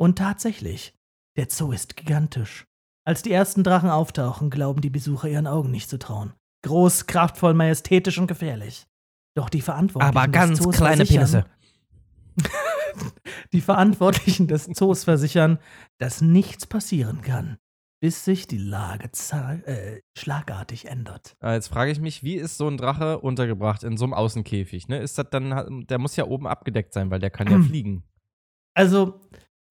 Und 0.00 0.16
tatsächlich, 0.16 0.94
der 1.36 1.48
Zoo 1.50 1.72
ist 1.72 1.94
gigantisch. 1.96 2.64
Als 3.06 3.22
die 3.22 3.32
ersten 3.32 3.62
Drachen 3.64 3.90
auftauchen, 3.90 4.50
glauben 4.50 4.80
die 4.80 4.90
Besucher 4.90 5.28
ihren 5.28 5.46
Augen 5.46 5.70
nicht 5.70 5.90
zu 5.90 5.98
trauen. 5.98 6.32
Groß, 6.62 7.06
kraftvoll, 7.06 7.52
majestätisch 7.54 8.18
und 8.18 8.26
gefährlich. 8.26 8.86
Doch 9.36 9.50
die 9.50 9.60
Verantwortlichen 9.60 10.16
Aber 10.16 10.26
des 10.26 10.32
ganz 10.32 10.60
Zoos 10.60 10.76
kleine 10.76 11.04
versichern, 11.04 11.20
Penisse. 11.22 11.44
die 13.52 13.60
Verantwortlichen 13.60 14.48
des 14.48 14.64
Zoos 14.66 15.04
versichern, 15.04 15.58
dass 15.98 16.20
nichts 16.20 16.66
passieren 16.66 17.20
kann, 17.20 17.58
bis 18.00 18.24
sich 18.24 18.46
die 18.46 18.58
Lage 18.58 19.10
äh, 19.66 20.00
schlagartig 20.16 20.86
ändert. 20.86 21.36
Äh, 21.42 21.54
Jetzt 21.54 21.68
frage 21.68 21.90
ich 21.90 22.00
mich, 22.00 22.22
wie 22.22 22.36
ist 22.36 22.56
so 22.56 22.68
ein 22.68 22.76
Drache 22.78 23.18
untergebracht 23.20 23.82
in 23.82 23.96
so 23.96 24.04
einem 24.04 24.14
Außenkäfig? 24.14 24.88
Ne? 24.88 24.98
Ist 24.98 25.18
das 25.18 25.26
dann, 25.30 25.86
der 25.88 25.98
muss 25.98 26.16
ja 26.16 26.24
oben 26.24 26.46
abgedeckt 26.46 26.94
sein, 26.94 27.10
weil 27.10 27.20
der 27.20 27.30
kann 27.30 27.48
ja 27.48 27.54
Hm. 27.56 27.64
fliegen. 27.64 28.04
Also, 28.74 29.20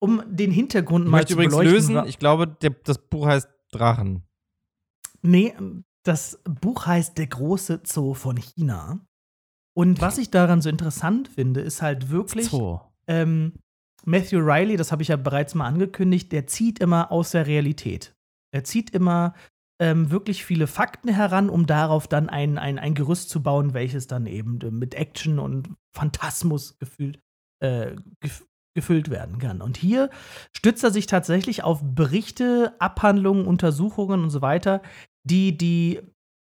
um 0.04 0.22
den 0.28 0.50
Hintergrund 0.50 1.06
Ich 1.06 1.10
mal 1.10 1.26
zu 1.26 1.32
übrigens 1.32 1.56
beleuchten, 1.56 1.94
lösen, 1.94 2.08
ich 2.08 2.18
glaube, 2.18 2.46
der, 2.46 2.70
das 2.84 2.98
Buch 2.98 3.26
heißt 3.26 3.48
Drachen. 3.72 4.22
Nee, 5.22 5.54
das 6.02 6.38
Buch 6.44 6.84
heißt 6.84 7.16
Der 7.16 7.26
große 7.26 7.80
Zoo 7.84 8.12
von 8.12 8.36
China. 8.36 9.00
Und 9.74 10.02
was 10.02 10.18
ich 10.18 10.30
daran 10.30 10.60
so 10.60 10.68
interessant 10.68 11.28
finde, 11.28 11.62
ist 11.62 11.80
halt 11.80 12.10
wirklich, 12.10 12.52
ähm, 13.06 13.54
Matthew 14.04 14.38
Riley, 14.38 14.76
das 14.76 14.92
habe 14.92 15.02
ich 15.02 15.08
ja 15.08 15.16
bereits 15.16 15.54
mal 15.54 15.66
angekündigt, 15.66 16.30
der 16.30 16.46
zieht 16.46 16.78
immer 16.78 17.10
aus 17.10 17.30
der 17.30 17.46
Realität. 17.46 18.14
Er 18.52 18.62
zieht 18.62 18.90
immer 18.90 19.34
ähm, 19.80 20.10
wirklich 20.10 20.44
viele 20.44 20.66
Fakten 20.66 21.08
heran, 21.08 21.48
um 21.48 21.66
darauf 21.66 22.06
dann 22.06 22.28
ein, 22.28 22.58
ein, 22.58 22.78
ein 22.78 22.94
Gerüst 22.94 23.30
zu 23.30 23.42
bauen, 23.42 23.72
welches 23.72 24.06
dann 24.06 24.26
eben 24.26 24.58
mit 24.78 24.94
Action 24.94 25.38
und 25.38 25.70
Phantasmus 25.92 26.78
gefühlt, 26.78 27.18
äh, 27.60 27.96
gefüllt 28.74 29.10
werden 29.10 29.38
kann. 29.38 29.62
Und 29.62 29.76
hier 29.76 30.10
stützt 30.56 30.84
er 30.84 30.90
sich 30.90 31.06
tatsächlich 31.06 31.62
auf 31.62 31.80
Berichte, 31.82 32.74
Abhandlungen, 32.78 33.46
Untersuchungen 33.46 34.22
und 34.22 34.30
so 34.30 34.42
weiter, 34.42 34.82
die 35.24 35.56
die 35.56 36.00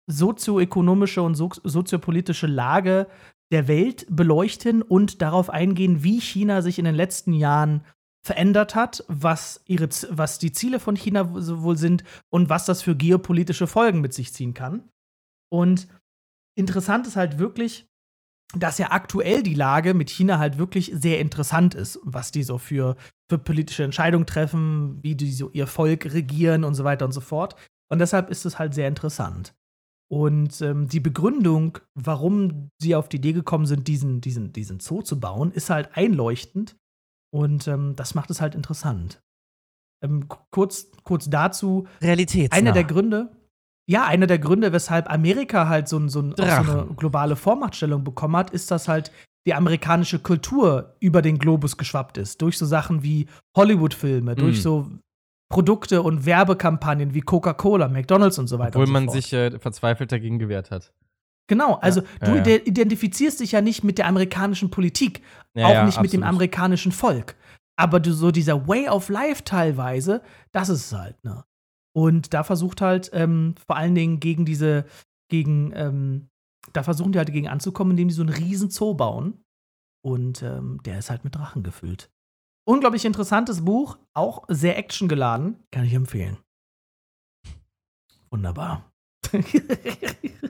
sozioökonomische 0.09 1.21
und 1.21 1.35
so 1.35 1.49
soziopolitische 1.63 2.47
Lage 2.47 3.07
der 3.51 3.67
Welt 3.67 4.05
beleuchten 4.09 4.81
und 4.81 5.21
darauf 5.21 5.49
eingehen, 5.49 6.03
wie 6.03 6.19
China 6.19 6.61
sich 6.61 6.79
in 6.79 6.85
den 6.85 6.95
letzten 6.95 7.33
Jahren 7.33 7.85
verändert 8.25 8.73
hat, 8.73 9.03
was, 9.07 9.61
ihre, 9.65 9.89
was 10.09 10.39
die 10.39 10.53
Ziele 10.53 10.79
von 10.79 10.95
China 10.95 11.29
wohl 11.33 11.77
sind 11.77 12.03
und 12.29 12.49
was 12.49 12.65
das 12.65 12.81
für 12.81 12.95
geopolitische 12.95 13.67
Folgen 13.67 14.01
mit 14.01 14.13
sich 14.13 14.33
ziehen 14.33 14.53
kann. 14.53 14.89
Und 15.51 15.87
interessant 16.57 17.05
ist 17.05 17.17
halt 17.17 17.37
wirklich, 17.37 17.85
dass 18.55 18.77
ja 18.77 18.91
aktuell 18.91 19.43
die 19.43 19.55
Lage 19.55 19.93
mit 19.93 20.09
China 20.09 20.37
halt 20.37 20.57
wirklich 20.57 20.91
sehr 20.93 21.19
interessant 21.19 21.75
ist, 21.75 21.99
was 22.03 22.31
die 22.31 22.43
so 22.43 22.57
für, 22.57 22.95
für 23.29 23.37
politische 23.37 23.83
Entscheidungen 23.83 24.25
treffen, 24.25 25.01
wie 25.01 25.15
die 25.15 25.31
so 25.31 25.49
ihr 25.51 25.67
Volk 25.67 26.13
regieren 26.13 26.63
und 26.63 26.75
so 26.75 26.83
weiter 26.83 27.05
und 27.05 27.11
so 27.11 27.21
fort. 27.21 27.55
Und 27.91 27.99
deshalb 27.99 28.29
ist 28.29 28.45
es 28.45 28.59
halt 28.59 28.73
sehr 28.73 28.87
interessant. 28.87 29.53
Und 30.11 30.61
ähm, 30.61 30.87
die 30.87 30.99
Begründung, 30.99 31.79
warum 31.95 32.69
sie 32.79 32.95
auf 32.95 33.09
die 33.09 33.17
Idee 33.17 33.33
gekommen 33.33 33.65
sind, 33.65 33.87
diesen, 33.87 34.21
diesen, 34.21 34.53
diesen 34.53 34.79
Zoo 34.79 35.01
zu 35.01 35.19
bauen, 35.19 35.51
ist 35.51 35.69
halt 35.69 35.97
einleuchtend. 35.97 36.75
Und 37.33 37.67
ähm, 37.67 37.95
das 37.95 38.13
macht 38.13 38.29
es 38.29 38.39
halt 38.39 38.53
interessant. 38.53 39.23
Ähm, 40.03 40.27
kurz, 40.51 40.91
kurz 41.03 41.29
dazu. 41.29 41.87
Realitätsnah. 42.01 42.55
Einer 42.55 42.73
der 42.73 42.83
Gründe, 42.83 43.31
ja, 43.89 44.05
einer 44.05 44.27
der 44.27 44.39
Gründe, 44.39 44.71
weshalb 44.71 45.09
Amerika 45.11 45.67
halt 45.67 45.87
so, 45.87 45.99
so, 46.07 46.33
so 46.35 46.43
eine 46.43 46.87
globale 46.95 47.35
Vormachtstellung 47.35 48.03
bekommen 48.03 48.37
hat, 48.37 48.51
ist, 48.51 48.71
dass 48.71 48.87
halt 48.87 49.11
die 49.45 49.53
amerikanische 49.53 50.19
Kultur 50.19 50.95
über 50.99 51.21
den 51.21 51.37
Globus 51.37 51.77
geschwappt 51.77 52.17
ist. 52.17 52.41
Durch 52.41 52.57
so 52.57 52.65
Sachen 52.65 53.03
wie 53.03 53.27
Hollywood-Filme, 53.57 54.33
mm. 54.33 54.35
durch 54.35 54.61
so 54.61 54.89
Produkte 55.49 56.01
und 56.01 56.25
Werbekampagnen 56.25 57.13
wie 57.13 57.21
Coca-Cola, 57.21 57.89
McDonalds 57.89 58.39
und 58.39 58.47
so 58.47 58.57
weiter. 58.57 58.77
Obwohl 58.77 58.87
so 58.87 58.93
man 58.93 59.09
sich 59.09 59.33
äh, 59.33 59.59
verzweifelt 59.59 60.11
dagegen 60.11 60.39
gewehrt 60.39 60.71
hat. 60.71 60.93
Genau, 61.47 61.75
also 61.75 62.01
ja, 62.21 62.27
du 62.27 62.35
ja, 62.37 62.55
ja. 62.55 62.63
identifizierst 62.63 63.41
dich 63.41 63.51
ja 63.51 63.59
nicht 63.59 63.83
mit 63.83 63.97
der 63.97 64.07
amerikanischen 64.07 64.71
Politik, 64.71 65.21
auch 65.55 65.67
nicht 65.67 65.77
absolut. 65.77 66.01
mit 66.03 66.13
dem 66.13 66.23
amerikanischen 66.23 66.93
Volk. 66.93 67.35
Aber 67.75 67.99
du, 67.99 68.13
so 68.13 68.31
dieser 68.31 68.67
Way 68.67 68.87
of 68.87 69.09
Life 69.09 69.43
teilweise, 69.43 70.21
das 70.53 70.69
ist 70.69 70.85
es 70.85 70.97
halt, 70.97 71.21
ne? 71.23 71.43
Und 71.95 72.33
da 72.33 72.43
versucht 72.43 72.81
halt 72.81 73.09
ähm, 73.13 73.55
vor 73.65 73.77
allen 73.77 73.95
Dingen 73.95 74.19
gegen 74.19 74.45
diese, 74.45 74.85
gegen, 75.29 75.71
ähm, 75.75 76.29
da 76.73 76.83
versuchen 76.83 77.11
die 77.11 77.19
halt 77.19 77.29
dagegen 77.29 77.47
anzukommen, 77.47 77.91
indem 77.91 78.07
die 78.07 78.13
so 78.13 78.23
einen 78.23 78.33
riesen 78.33 78.69
Zoo 78.69 78.95
bauen. 78.95 79.43
Und 80.03 80.41
ähm, 80.41 80.81
der 80.83 80.99
ist 80.99 81.09
halt 81.09 81.23
mit 81.23 81.35
Drachen 81.35 81.63
gefüllt. 81.63 82.11
Unglaublich 82.65 83.05
interessantes 83.05 83.63
Buch, 83.63 83.97
auch 84.13 84.43
sehr 84.47 84.77
actiongeladen, 84.77 85.63
kann 85.71 85.85
ich 85.85 85.93
empfehlen. 85.93 86.37
Wunderbar. 88.31 88.91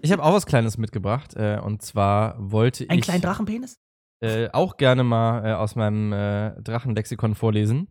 ich 0.01 0.11
habe 0.11 0.23
auch 0.23 0.33
was 0.33 0.45
Kleines 0.45 0.77
mitgebracht. 0.77 1.35
Äh, 1.35 1.59
und 1.59 1.81
zwar 1.81 2.35
wollte 2.39 2.83
Ein 2.83 2.85
ich. 2.85 2.91
Einen 2.91 3.01
kleinen 3.01 3.21
Drachenpenis? 3.21 3.79
Äh, 4.21 4.49
auch 4.51 4.77
gerne 4.77 5.03
mal 5.03 5.45
äh, 5.45 5.53
aus 5.53 5.75
meinem 5.75 6.13
äh, 6.13 6.61
Drachenlexikon 6.61 7.35
vorlesen. 7.35 7.89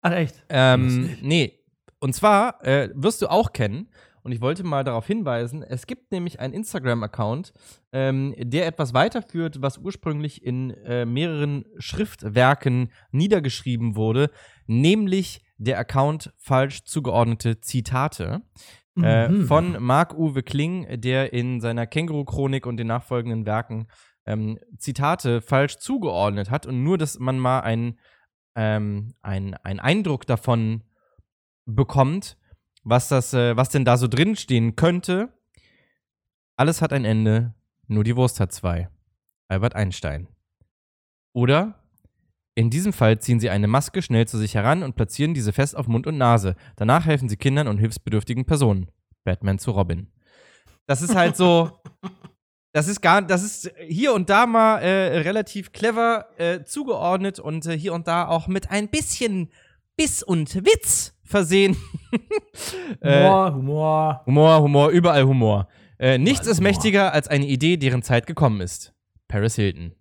Ach, 0.00 0.12
echt? 0.12 0.42
Ähm, 0.48 1.18
nee, 1.20 1.63
und 2.04 2.12
zwar 2.12 2.62
äh, 2.66 2.90
wirst 2.94 3.22
du 3.22 3.28
auch 3.28 3.54
kennen, 3.54 3.88
und 4.24 4.32
ich 4.32 4.42
wollte 4.42 4.62
mal 4.62 4.84
darauf 4.84 5.06
hinweisen, 5.06 5.62
es 5.62 5.86
gibt 5.86 6.12
nämlich 6.12 6.38
einen 6.38 6.52
Instagram-Account, 6.52 7.54
ähm, 7.92 8.34
der 8.38 8.66
etwas 8.66 8.92
weiterführt, 8.92 9.62
was 9.62 9.78
ursprünglich 9.78 10.44
in 10.44 10.68
äh, 10.84 11.06
mehreren 11.06 11.64
Schriftwerken 11.78 12.92
niedergeschrieben 13.10 13.96
wurde, 13.96 14.30
nämlich 14.66 15.46
der 15.56 15.78
Account 15.78 16.30
falsch 16.36 16.84
zugeordnete 16.84 17.62
Zitate. 17.62 18.42
Äh, 19.02 19.28
mhm. 19.28 19.46
von 19.46 19.82
Marc-Uwe 19.82 20.42
Kling, 20.42 21.00
der 21.00 21.32
in 21.32 21.60
seiner 21.60 21.86
Känguru-Chronik 21.86 22.66
und 22.66 22.76
den 22.76 22.88
nachfolgenden 22.88 23.46
Werken 23.46 23.88
ähm, 24.26 24.58
Zitate 24.76 25.40
falsch 25.40 25.78
zugeordnet 25.78 26.50
hat 26.50 26.66
und 26.66 26.84
nur, 26.84 26.98
dass 26.98 27.18
man 27.18 27.38
mal 27.38 27.60
einen 27.60 27.98
ähm, 28.54 29.14
ein 29.22 29.54
Eindruck 29.64 30.26
davon 30.26 30.84
bekommt, 31.66 32.36
was 32.82 33.08
das, 33.08 33.34
äh, 33.34 33.56
was 33.56 33.68
denn 33.70 33.84
da 33.84 33.96
so 33.96 34.08
drin 34.08 34.36
stehen 34.36 34.76
könnte. 34.76 35.32
Alles 36.56 36.82
hat 36.82 36.92
ein 36.92 37.04
Ende, 37.04 37.54
nur 37.88 38.04
die 38.04 38.16
Wurst 38.16 38.40
hat 38.40 38.52
zwei. 38.52 38.88
Albert 39.48 39.74
Einstein. 39.74 40.28
Oder 41.32 41.80
in 42.54 42.70
diesem 42.70 42.92
Fall 42.92 43.18
ziehen 43.18 43.40
sie 43.40 43.50
eine 43.50 43.66
Maske 43.66 44.00
schnell 44.00 44.28
zu 44.28 44.38
sich 44.38 44.54
heran 44.54 44.82
und 44.82 44.94
platzieren 44.94 45.34
diese 45.34 45.52
fest 45.52 45.76
auf 45.76 45.88
Mund 45.88 46.06
und 46.06 46.16
Nase. 46.16 46.54
Danach 46.76 47.04
helfen 47.06 47.28
sie 47.28 47.36
Kindern 47.36 47.66
und 47.66 47.78
hilfsbedürftigen 47.78 48.44
Personen. 48.44 48.90
Batman 49.24 49.58
zu 49.58 49.72
Robin. 49.72 50.08
Das 50.86 51.02
ist 51.02 51.14
halt 51.14 51.36
so. 51.36 51.70
Das 52.76 52.88
ist 52.88 53.00
gar, 53.00 53.22
das 53.22 53.44
ist 53.44 53.70
hier 53.86 54.12
und 54.14 54.28
da 54.28 54.46
mal 54.46 54.78
äh, 54.80 55.18
relativ 55.18 55.70
clever 55.70 56.26
äh, 56.38 56.64
zugeordnet 56.64 57.38
und 57.38 57.64
äh, 57.66 57.78
hier 57.78 57.94
und 57.94 58.08
da 58.08 58.26
auch 58.26 58.48
mit 58.48 58.68
ein 58.68 58.88
bisschen 58.88 59.52
Biss 59.96 60.24
und 60.24 60.56
Witz 60.56 61.13
versehen. 61.24 61.76
Humor, 63.02 63.48
äh, 63.48 63.52
Humor. 63.52 64.22
Humor, 64.26 64.60
Humor, 64.62 64.88
überall 64.90 65.24
Humor. 65.24 65.68
Äh, 65.98 66.18
nichts 66.18 66.46
ist 66.46 66.60
mächtiger 66.60 67.12
als 67.12 67.28
eine 67.28 67.46
Idee, 67.46 67.76
deren 67.76 68.02
Zeit 68.02 68.26
gekommen 68.26 68.60
ist. 68.60 68.92
Paris 69.28 69.56
Hilton. 69.56 69.92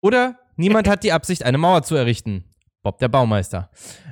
Oder 0.00 0.38
niemand 0.56 0.88
hat 0.88 1.04
die 1.04 1.12
Absicht, 1.12 1.44
eine 1.44 1.58
Mauer 1.58 1.82
zu 1.82 1.94
errichten. 1.94 2.52
Bob 2.82 2.98
der 2.98 3.08
Baumeister. 3.08 3.70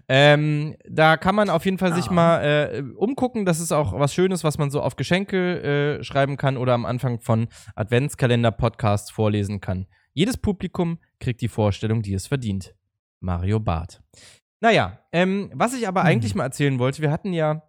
Ähm, 0.09 0.77
da 0.89 1.17
kann 1.17 1.35
man 1.35 1.51
auf 1.51 1.65
jeden 1.65 1.79
Fall 1.79 1.93
ah. 1.93 1.97
sich 1.97 2.09
mal 2.09 2.41
äh, 2.41 2.83
umgucken. 2.97 3.45
Das 3.45 3.59
ist 3.59 3.73
auch 3.73 3.99
was 3.99 4.15
Schönes, 4.15 4.45
was 4.45 4.59
man 4.59 4.71
so 4.71 4.81
auf 4.81 4.97
Geschenke 4.97 5.99
äh, 5.99 6.05
schreiben 6.05 6.37
kann 6.37 6.57
oder 6.57 6.75
am 6.75 6.87
Anfang 6.87 7.19
von 7.19 7.49
Adventskalender-Podcasts 7.75 9.11
vorlesen 9.11 9.61
kann. 9.61 9.87
Jedes 10.13 10.37
Publikum 10.37 10.99
kriegt 11.19 11.41
die 11.41 11.49
Vorstellung, 11.49 12.03
die 12.03 12.15
es 12.15 12.29
verdient. 12.29 12.75
Mario 13.21 13.59
Barth. 13.61 14.03
Naja, 14.61 14.99
ähm, 15.13 15.51
was 15.55 15.75
ich 15.75 15.89
aber 15.89 16.03
mhm. 16.03 16.07
eigentlich 16.07 16.35
mal 16.35 16.45
erzählen 16.45 16.79
wollte, 16.79 17.03
wir 17.03 17.11
hatten 17.11 17.33
ja 17.33 17.63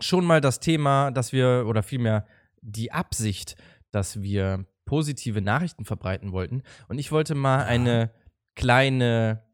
schon 0.00 0.24
mal 0.24 0.40
das 0.40 0.60
Thema, 0.60 1.10
dass 1.10 1.32
wir, 1.32 1.64
oder 1.68 1.82
vielmehr 1.82 2.26
die 2.60 2.92
Absicht, 2.92 3.56
dass 3.90 4.22
wir 4.22 4.66
positive 4.86 5.40
Nachrichten 5.40 5.84
verbreiten 5.84 6.32
wollten. 6.32 6.62
Und 6.88 6.98
ich 6.98 7.12
wollte 7.12 7.34
mal 7.34 7.64
eine 7.64 8.10
kleine 8.54 9.44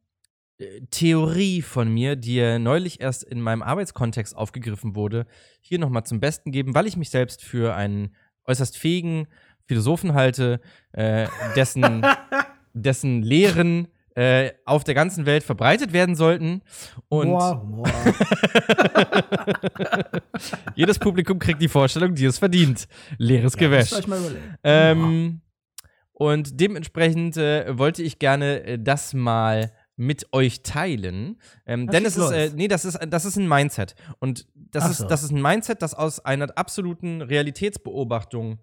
äh, 0.59 0.81
Theorie 0.91 1.63
von 1.63 1.93
mir, 1.93 2.17
die 2.17 2.59
neulich 2.59 3.01
erst 3.01 3.25
in 3.25 3.41
meinem 3.41 3.63
Arbeitskontext 3.63 4.37
aufgegriffen 4.37 4.95
wurde, 4.95 5.27
hier 5.61 5.79
nochmal 5.79 6.05
zum 6.05 6.21
Besten 6.21 6.53
geben, 6.53 6.75
weil 6.75 6.87
ich 6.87 6.97
mich 6.97 7.11
selbst 7.11 7.43
für 7.45 7.75
einen 7.75 8.15
äußerst 8.47 8.79
fähigen 8.79 9.27
Philosophen 9.67 10.15
halte, 10.15 10.61
äh, 10.93 11.29
dessen, 11.55 12.05
dessen 12.73 13.23
Lehren 13.23 13.89
äh, 14.21 14.53
auf 14.67 14.85
der 14.85 14.93
ganzen 14.93 15.25
Welt 15.25 15.43
verbreitet 15.43 15.95
werden 15.95 16.15
sollten. 16.15 16.61
Und 17.09 17.29
boah, 17.29 17.55
boah. 17.65 17.89
jedes 20.75 20.99
Publikum 20.99 21.39
kriegt 21.39 21.63
die 21.63 21.69
Vorstellung, 21.69 22.15
die 22.15 22.27
es 22.27 22.39
verdient. 22.39 22.87
Leeres 23.17 23.55
ja, 23.55 23.61
Gewäsch. 23.61 23.93
Ähm, 24.63 25.41
und 26.13 26.61
dementsprechend 26.61 27.39
äh, 27.39 27.79
wollte 27.79 28.03
ich 28.03 28.19
gerne 28.19 28.63
äh, 28.63 28.79
das 28.79 29.15
mal 29.15 29.73
mit 29.97 30.31
euch 30.35 30.63
teilen. 30.63 31.41
Ähm, 31.65 31.87
denn 31.87 32.05
es 32.05 32.19
ist, 32.19 32.31
äh, 32.31 32.51
nee, 32.55 32.69
das 32.69 32.85
ist, 32.85 32.99
das 33.09 33.25
ist 33.25 33.37
ein 33.37 33.49
Mindset. 33.49 33.95
Und 34.19 34.47
das 34.55 34.85
so. 34.85 34.91
ist, 34.91 35.11
das 35.11 35.23
ist 35.23 35.31
ein 35.31 35.41
Mindset, 35.41 35.81
das 35.81 35.95
aus 35.95 36.23
einer 36.23 36.59
absoluten 36.59 37.23
Realitätsbeobachtung 37.23 38.59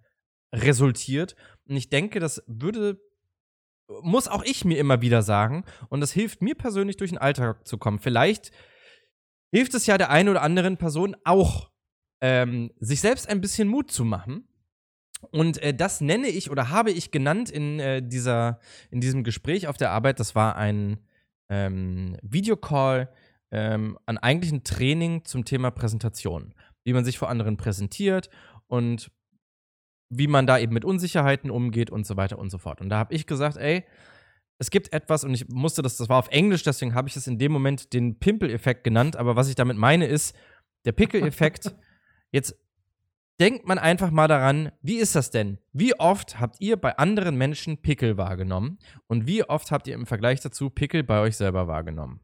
resultiert. 0.54 1.36
Und 1.68 1.78
ich 1.78 1.90
denke, 1.90 2.20
das 2.20 2.44
würde 2.46 3.00
muss 4.02 4.28
auch 4.28 4.44
ich 4.44 4.66
mir 4.66 4.78
immer 4.78 5.02
wieder 5.02 5.22
sagen. 5.22 5.64
Und 5.90 6.02
das 6.02 6.12
hilft 6.12 6.42
mir 6.42 6.56
persönlich, 6.56 6.98
durch 6.98 7.12
den 7.12 7.18
Alltag 7.18 7.68
zu 7.68 7.78
kommen. 7.78 8.00
Vielleicht 8.00 8.52
hilft 9.52 9.74
es 9.74 9.86
ja 9.86 9.98
der 9.98 10.10
einen 10.10 10.30
oder 10.30 10.42
anderen 10.42 10.78
Person 10.78 11.16
auch, 11.24 11.72
ähm, 12.22 12.72
sich 12.80 13.02
selbst 13.02 13.30
ein 13.30 13.42
bisschen 13.42 13.68
Mut 13.68 13.92
zu 13.92 14.04
machen. 14.04 14.48
Und 15.32 15.62
äh, 15.62 15.74
das 15.74 16.02
nenne 16.02 16.28
ich 16.28 16.52
oder 16.52 16.70
habe 16.70 16.92
ich 16.92 17.12
genannt 17.12 17.50
in, 17.50 17.80
äh, 17.80 18.02
dieser, 18.04 18.60
in 18.92 19.02
diesem 19.02 19.24
Gespräch 19.24 19.68
auf 19.68 19.78
der 19.78 19.92
Arbeit. 19.92 20.20
Das 20.20 20.36
war 20.36 20.56
ein 20.56 21.00
ähm, 21.50 22.18
Videocall 22.22 23.10
ähm, 23.52 23.98
an 24.06 24.18
eigentlichen 24.18 24.64
Training 24.64 25.26
zum 25.26 25.46
Thema 25.46 25.72
Präsentation. 25.72 26.54
Wie 26.84 26.94
man 26.94 27.06
sich 27.06 27.18
vor 27.18 27.30
anderen 27.30 27.58
präsentiert 27.58 28.30
und 28.68 29.12
wie 30.10 30.28
man 30.28 30.48
da 30.48 30.58
eben 30.58 30.74
mit 30.74 30.86
Unsicherheiten 30.86 31.52
umgeht 31.52 31.90
und 31.90 32.06
so 32.06 32.18
weiter 32.18 32.40
und 32.40 32.50
so 32.50 32.58
fort. 32.58 32.82
Und 32.82 32.90
da 32.90 32.98
habe 32.98 33.14
ich 33.14 33.28
gesagt, 33.28 33.58
ey, 33.58 33.84
es 34.60 34.72
gibt 34.72 34.94
etwas 34.94 35.24
und 35.24 35.34
ich 35.34 35.48
musste 35.50 35.82
das, 35.82 35.98
das 35.98 36.10
war 36.10 36.18
auf 36.18 36.30
Englisch, 36.30 36.64
deswegen 36.64 36.96
habe 36.96 37.08
ich 37.08 37.16
es 37.16 37.28
in 37.28 37.38
dem 37.38 37.52
Moment 37.52 37.94
den 37.94 38.18
Pimpel-Effekt 38.20 38.84
genannt, 38.84 39.16
aber 39.16 39.36
was 39.36 39.50
ich 39.50 39.56
damit 39.56 39.78
meine 39.78 40.08
ist, 40.08 40.36
der 40.86 40.94
Pickel-Effekt, 40.94 41.76
jetzt 42.32 42.56
denkt 43.40 43.68
man 43.68 43.78
einfach 43.78 44.10
mal 44.10 44.28
daran, 44.28 44.72
wie 44.82 44.98
ist 44.98 45.16
das 45.16 45.30
denn? 45.30 45.60
Wie 45.74 46.00
oft 46.00 46.40
habt 46.40 46.56
ihr 46.60 46.78
bei 46.78 46.98
anderen 46.98 47.36
Menschen 47.36 47.78
Pickel 47.82 48.18
wahrgenommen 48.18 48.80
und 49.08 49.28
wie 49.28 49.44
oft 49.44 49.72
habt 49.72 49.88
ihr 49.88 49.94
im 49.94 50.08
Vergleich 50.08 50.42
dazu 50.42 50.70
Pickel 50.70 51.04
bei 51.04 51.20
euch 51.20 51.38
selber 51.38 51.68
wahrgenommen? 51.68 52.20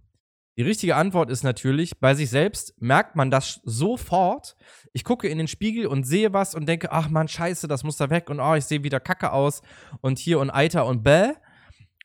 Die 0.58 0.62
richtige 0.62 0.96
Antwort 0.96 1.30
ist 1.32 1.44
natürlich, 1.44 2.00
bei 2.00 2.14
sich 2.14 2.30
selbst 2.30 2.80
merkt 2.80 3.16
man 3.16 3.32
das 3.32 3.60
sofort. 3.64 4.56
Ich 4.94 5.04
gucke 5.04 5.28
in 5.28 5.38
den 5.40 5.48
Spiegel 5.48 5.88
und 5.88 6.04
sehe 6.04 6.32
was 6.34 6.54
und 6.54 6.68
denke, 6.68 6.92
ach 6.92 7.10
man, 7.10 7.28
scheiße, 7.28 7.68
das 7.68 7.84
muss 7.84 7.98
da 7.98 8.10
weg 8.10 8.30
und 8.30 8.40
oh, 8.40 8.54
ich 8.54 8.66
sehe 8.66 8.84
wieder 8.84 9.00
kacke 9.00 9.32
aus 9.32 9.62
und 10.02 10.20
hier 10.20 10.40
und 10.40 10.52
Eiter 10.52 10.86
und 10.86 11.04
bäh. 11.04 11.34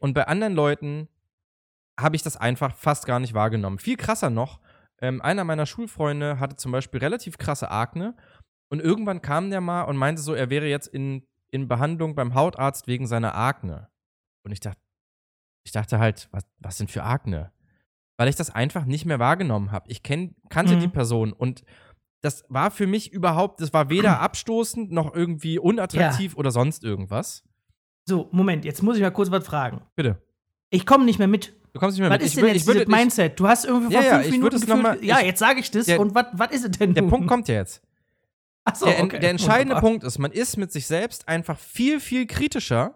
Und 0.00 0.14
bei 0.14 0.26
anderen 0.26 0.54
Leuten 0.54 1.08
habe 1.98 2.16
ich 2.16 2.22
das 2.22 2.36
einfach 2.36 2.74
fast 2.74 3.06
gar 3.06 3.20
nicht 3.20 3.34
wahrgenommen. 3.34 3.78
Viel 3.78 3.96
krasser 3.96 4.30
noch, 4.30 4.60
ähm, 5.00 5.20
einer 5.20 5.44
meiner 5.44 5.66
Schulfreunde 5.66 6.40
hatte 6.40 6.56
zum 6.56 6.72
Beispiel 6.72 7.00
relativ 7.00 7.36
krasse 7.36 7.70
Akne 7.70 8.16
und 8.70 8.80
irgendwann 8.80 9.20
kam 9.20 9.50
der 9.50 9.60
mal 9.60 9.82
und 9.82 9.96
meinte 9.96 10.22
so, 10.22 10.34
er 10.34 10.50
wäre 10.50 10.66
jetzt 10.66 10.88
in 10.88 11.26
in 11.50 11.68
Behandlung 11.68 12.14
beim 12.14 12.34
Hautarzt 12.34 12.86
wegen 12.86 13.06
seiner 13.06 13.34
Akne. 13.34 13.88
Und 14.42 14.52
ich 14.52 14.60
dachte, 14.60 14.80
ich 15.64 15.72
dachte 15.72 15.98
halt, 15.98 16.28
was, 16.30 16.44
was 16.58 16.78
denn 16.78 16.88
für 16.88 17.02
Akne? 17.02 17.52
Weil 18.18 18.28
ich 18.28 18.36
das 18.36 18.50
einfach 18.50 18.84
nicht 18.84 19.06
mehr 19.06 19.18
wahrgenommen 19.18 19.72
habe. 19.72 19.90
Ich 19.90 20.02
kenn, 20.02 20.34
kannte 20.50 20.76
Mhm. 20.76 20.80
die 20.80 20.88
Person 20.88 21.32
und 21.32 21.62
das 22.20 22.44
war 22.48 22.70
für 22.72 22.86
mich 22.88 23.12
überhaupt, 23.12 23.60
das 23.60 23.72
war 23.72 23.88
weder 23.90 24.20
abstoßend 24.20 24.90
noch 24.92 25.14
irgendwie 25.14 25.58
unattraktiv 25.58 26.36
oder 26.36 26.50
sonst 26.50 26.84
irgendwas. 26.84 27.44
So, 28.06 28.28
Moment, 28.32 28.64
jetzt 28.64 28.82
muss 28.82 28.96
ich 28.96 29.02
mal 29.02 29.10
kurz 29.10 29.30
was 29.30 29.46
fragen. 29.46 29.82
Bitte. 29.94 30.20
Ich 30.70 30.84
komme 30.84 31.04
nicht 31.04 31.18
mehr 31.18 31.28
mit. 31.28 31.54
Du 31.72 31.78
kommst 31.80 31.96
nicht 31.96 32.00
mehr 32.00 32.10
Was 32.10 32.18
mit. 32.18 32.26
ist 32.26 32.32
Ich 32.32 32.34
denn 32.36 32.44
wür- 32.44 32.48
jetzt 32.48 32.60
ich 32.62 32.66
würde, 32.66 32.80
dieses 32.86 32.94
Mindset? 32.94 33.38
Du 33.38 33.46
hast 33.46 33.64
irgendwie 33.66 33.94
Ja, 33.94 34.00
vor 34.00 34.08
ja, 34.10 34.14
fünf 34.16 34.26
ich 34.26 34.32
Minuten 34.32 34.56
es 34.56 34.66
noch 34.66 34.76
gefühlt- 34.76 35.00
mal- 35.00 35.04
Ja, 35.04 35.20
jetzt 35.20 35.38
sage 35.38 35.60
ich 35.60 35.70
das. 35.70 35.86
Der- 35.86 36.00
und 36.00 36.14
was 36.14 36.26
was 36.32 36.50
ist 36.50 36.64
es 36.64 36.70
denn 36.72 36.94
der 36.94 37.02
nun? 37.04 37.10
Punkt 37.10 37.28
kommt 37.28 37.46
ja 37.48 37.54
jetzt. 37.54 37.82
Achso, 38.64 38.86
der, 38.86 39.02
okay. 39.04 39.18
der 39.20 39.30
entscheidende 39.30 39.76
Wunderbar. 39.76 39.90
Punkt 39.90 40.04
ist, 40.04 40.18
man 40.18 40.32
ist 40.32 40.56
mit 40.56 40.72
sich 40.72 40.86
selbst 40.86 41.28
einfach 41.28 41.58
viel, 41.58 42.00
viel 42.00 42.26
kritischer 42.26 42.94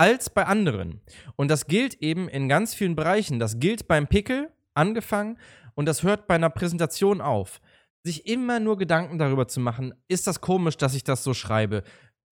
als 0.00 0.30
bei 0.30 0.46
anderen. 0.46 1.02
Und 1.36 1.48
das 1.50 1.66
gilt 1.66 1.94
eben 2.02 2.28
in 2.28 2.48
ganz 2.48 2.74
vielen 2.74 2.96
Bereichen. 2.96 3.38
Das 3.38 3.58
gilt 3.60 3.86
beim 3.86 4.06
Pickel 4.06 4.50
angefangen 4.74 5.36
und 5.74 5.84
das 5.86 6.02
hört 6.02 6.26
bei 6.26 6.36
einer 6.36 6.48
Präsentation 6.50 7.20
auf. 7.20 7.60
Sich 8.02 8.26
immer 8.26 8.60
nur 8.60 8.78
Gedanken 8.78 9.18
darüber 9.18 9.46
zu 9.46 9.60
machen, 9.60 9.92
ist 10.08 10.26
das 10.26 10.40
komisch, 10.40 10.78
dass 10.78 10.94
ich 10.94 11.04
das 11.04 11.22
so 11.22 11.34
schreibe? 11.34 11.82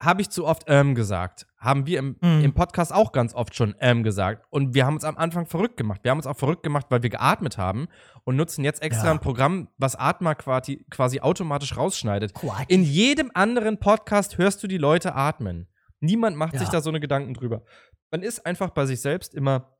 Habe 0.02 0.22
ich 0.22 0.30
zu 0.30 0.46
oft 0.46 0.62
ähm 0.68 0.94
gesagt? 0.94 1.46
Haben 1.58 1.84
wir 1.86 1.98
im, 1.98 2.16
Mhm. 2.22 2.40
im 2.44 2.54
Podcast 2.54 2.90
auch 2.94 3.12
ganz 3.12 3.34
oft 3.34 3.54
schon 3.54 3.74
ähm 3.80 4.02
gesagt. 4.02 4.46
Und 4.48 4.72
wir 4.72 4.86
haben 4.86 4.94
uns 4.94 5.04
am 5.04 5.18
Anfang 5.18 5.44
verrückt 5.46 5.76
gemacht. 5.76 6.00
Wir 6.04 6.12
haben 6.12 6.18
uns 6.18 6.26
auch 6.26 6.36
verrückt 6.38 6.62
gemacht, 6.62 6.86
weil 6.88 7.02
wir 7.02 7.10
geatmet 7.10 7.58
haben 7.58 7.88
und 8.24 8.36
nutzen 8.36 8.64
jetzt 8.64 8.80
extra 8.80 9.06
Ja. 9.06 9.10
ein 9.12 9.18
Programm, 9.20 9.68
was 9.76 9.94
Atma 9.96 10.34
quasi, 10.36 10.86
quasi 10.88 11.20
automatisch 11.20 11.76
rausschneidet. 11.76 12.32
Quatsch. 12.32 12.64
In 12.68 12.82
jedem 12.84 13.30
anderen 13.34 13.78
Podcast 13.78 14.38
hörst 14.38 14.62
du 14.62 14.68
die 14.68 14.78
Leute 14.78 15.14
atmen. 15.16 15.66
Niemand 16.00 16.36
macht 16.36 16.54
Ja. 16.54 16.60
sich 16.60 16.68
da 16.68 16.80
so 16.80 16.90
eine 16.90 17.00
Gedanken 17.00 17.34
drüber. 17.34 17.64
Man 18.10 18.22
ist 18.22 18.44
einfach 18.46 18.70
bei 18.70 18.86
sich 18.86 19.00
selbst 19.00 19.34
immer 19.34 19.76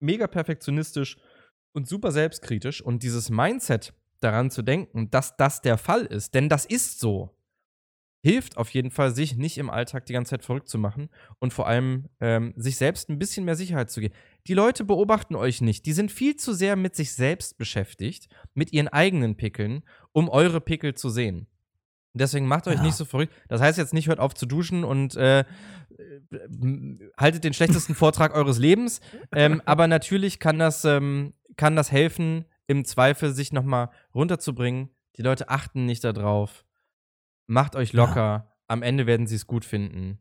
mega 0.00 0.26
perfektionistisch 0.26 1.16
und 1.72 1.88
super 1.88 2.12
selbstkritisch 2.12 2.80
und 2.82 3.02
dieses 3.02 3.30
Mindset 3.30 3.92
daran 4.20 4.50
zu 4.50 4.62
denken, 4.62 5.10
dass 5.10 5.36
das 5.36 5.60
der 5.62 5.76
Fall 5.78 6.04
ist, 6.06 6.34
denn 6.34 6.48
das 6.48 6.64
ist 6.64 7.00
so, 7.00 7.36
hilft 8.22 8.56
auf 8.56 8.70
jeden 8.70 8.90
Fall, 8.90 9.14
sich 9.14 9.36
nicht 9.36 9.56
im 9.58 9.70
Alltag 9.70 10.06
die 10.06 10.12
ganze 10.12 10.30
Zeit 10.30 10.44
verrückt 10.44 10.68
zu 10.68 10.78
machen 10.78 11.10
und 11.38 11.52
vor 11.52 11.66
allem 11.68 12.08
ähm, 12.20 12.54
sich 12.56 12.76
selbst 12.76 13.08
ein 13.08 13.18
bisschen 13.18 13.44
mehr 13.44 13.54
Sicherheit 13.56 13.90
zu 13.90 14.00
geben. 14.00 14.14
Die 14.48 14.54
Leute 14.54 14.84
beobachten 14.84 15.36
euch 15.36 15.60
nicht. 15.60 15.86
Die 15.86 15.92
sind 15.92 16.10
viel 16.10 16.34
zu 16.36 16.52
sehr 16.52 16.76
mit 16.76 16.96
sich 16.96 17.12
selbst 17.12 17.56
beschäftigt, 17.58 18.28
mit 18.54 18.72
ihren 18.72 18.88
eigenen 18.88 19.36
Pickeln, 19.36 19.84
um 20.12 20.28
eure 20.28 20.60
Pickel 20.60 20.94
zu 20.94 21.08
sehen. 21.08 21.46
Deswegen 22.18 22.46
macht 22.46 22.66
euch 22.68 22.76
Ja. 22.76 22.82
nicht 22.82 22.94
so 22.96 23.04
verrückt. 23.04 23.32
Das 23.48 23.60
heißt 23.60 23.78
jetzt 23.78 23.94
nicht, 23.94 24.08
hört 24.08 24.20
auf 24.20 24.34
zu 24.34 24.46
duschen 24.46 24.84
und 24.84 25.16
äh, 25.16 25.40
äh, 25.40 25.44
haltet 27.18 27.44
den 27.44 27.52
schlechtesten 27.52 27.94
Vortrag 27.94 28.34
eures 28.34 28.58
Lebens. 28.58 29.00
Ähm, 29.32 29.62
aber 29.64 29.86
natürlich 29.86 30.38
kann 30.40 30.58
das, 30.58 30.84
ähm, 30.84 31.34
kann 31.56 31.76
das 31.76 31.92
helfen, 31.92 32.44
im 32.66 32.84
Zweifel 32.84 33.32
sich 33.32 33.52
nochmal 33.52 33.90
runterzubringen. 34.14 34.90
Die 35.16 35.22
Leute 35.22 35.48
achten 35.48 35.86
nicht 35.86 36.04
darauf. 36.04 36.64
Macht 37.46 37.76
euch 37.76 37.92
locker. 37.92 38.52
Am 38.68 38.82
Ende 38.82 39.06
werden 39.06 39.26
sie 39.26 39.36
es 39.36 39.46
gut 39.46 39.64
finden. 39.64 40.18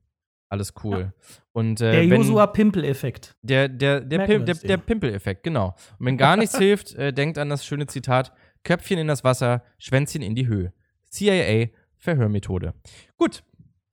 Alles 0.48 0.74
cool. 0.84 1.12
Und 1.54 1.82
äh, 1.82 1.92
Der 1.92 2.10
wenn, 2.10 2.22
Joshua-Pimpel-Effekt. 2.22 3.36
der, 3.42 3.68
der, 3.68 4.00
der, 4.02 4.26
Pim, 4.28 4.46
der, 4.46 4.56
der 4.56 4.78
Pimpel-Effekt, 4.78 5.44
genau. 5.44 5.76
Und 5.98 6.06
wenn 6.06 6.18
gar 6.18 6.38
nichts 6.38 6.56
hilft, 6.60 6.94
äh, 6.94 7.12
denkt 7.12 7.40
an 7.40 7.50
das 7.50 7.66
schöne 7.66 7.88
Zitat: 7.88 8.32
Köpfchen 8.64 9.00
in 9.00 9.08
das 9.08 9.24
Wasser, 9.24 9.64
Schwänzchen 9.80 10.22
in 10.22 10.36
die 10.36 10.46
Höhe. 10.48 10.72
CIA, 11.10 11.70
Verhörmethode. 12.06 12.74
Gut. 13.18 13.44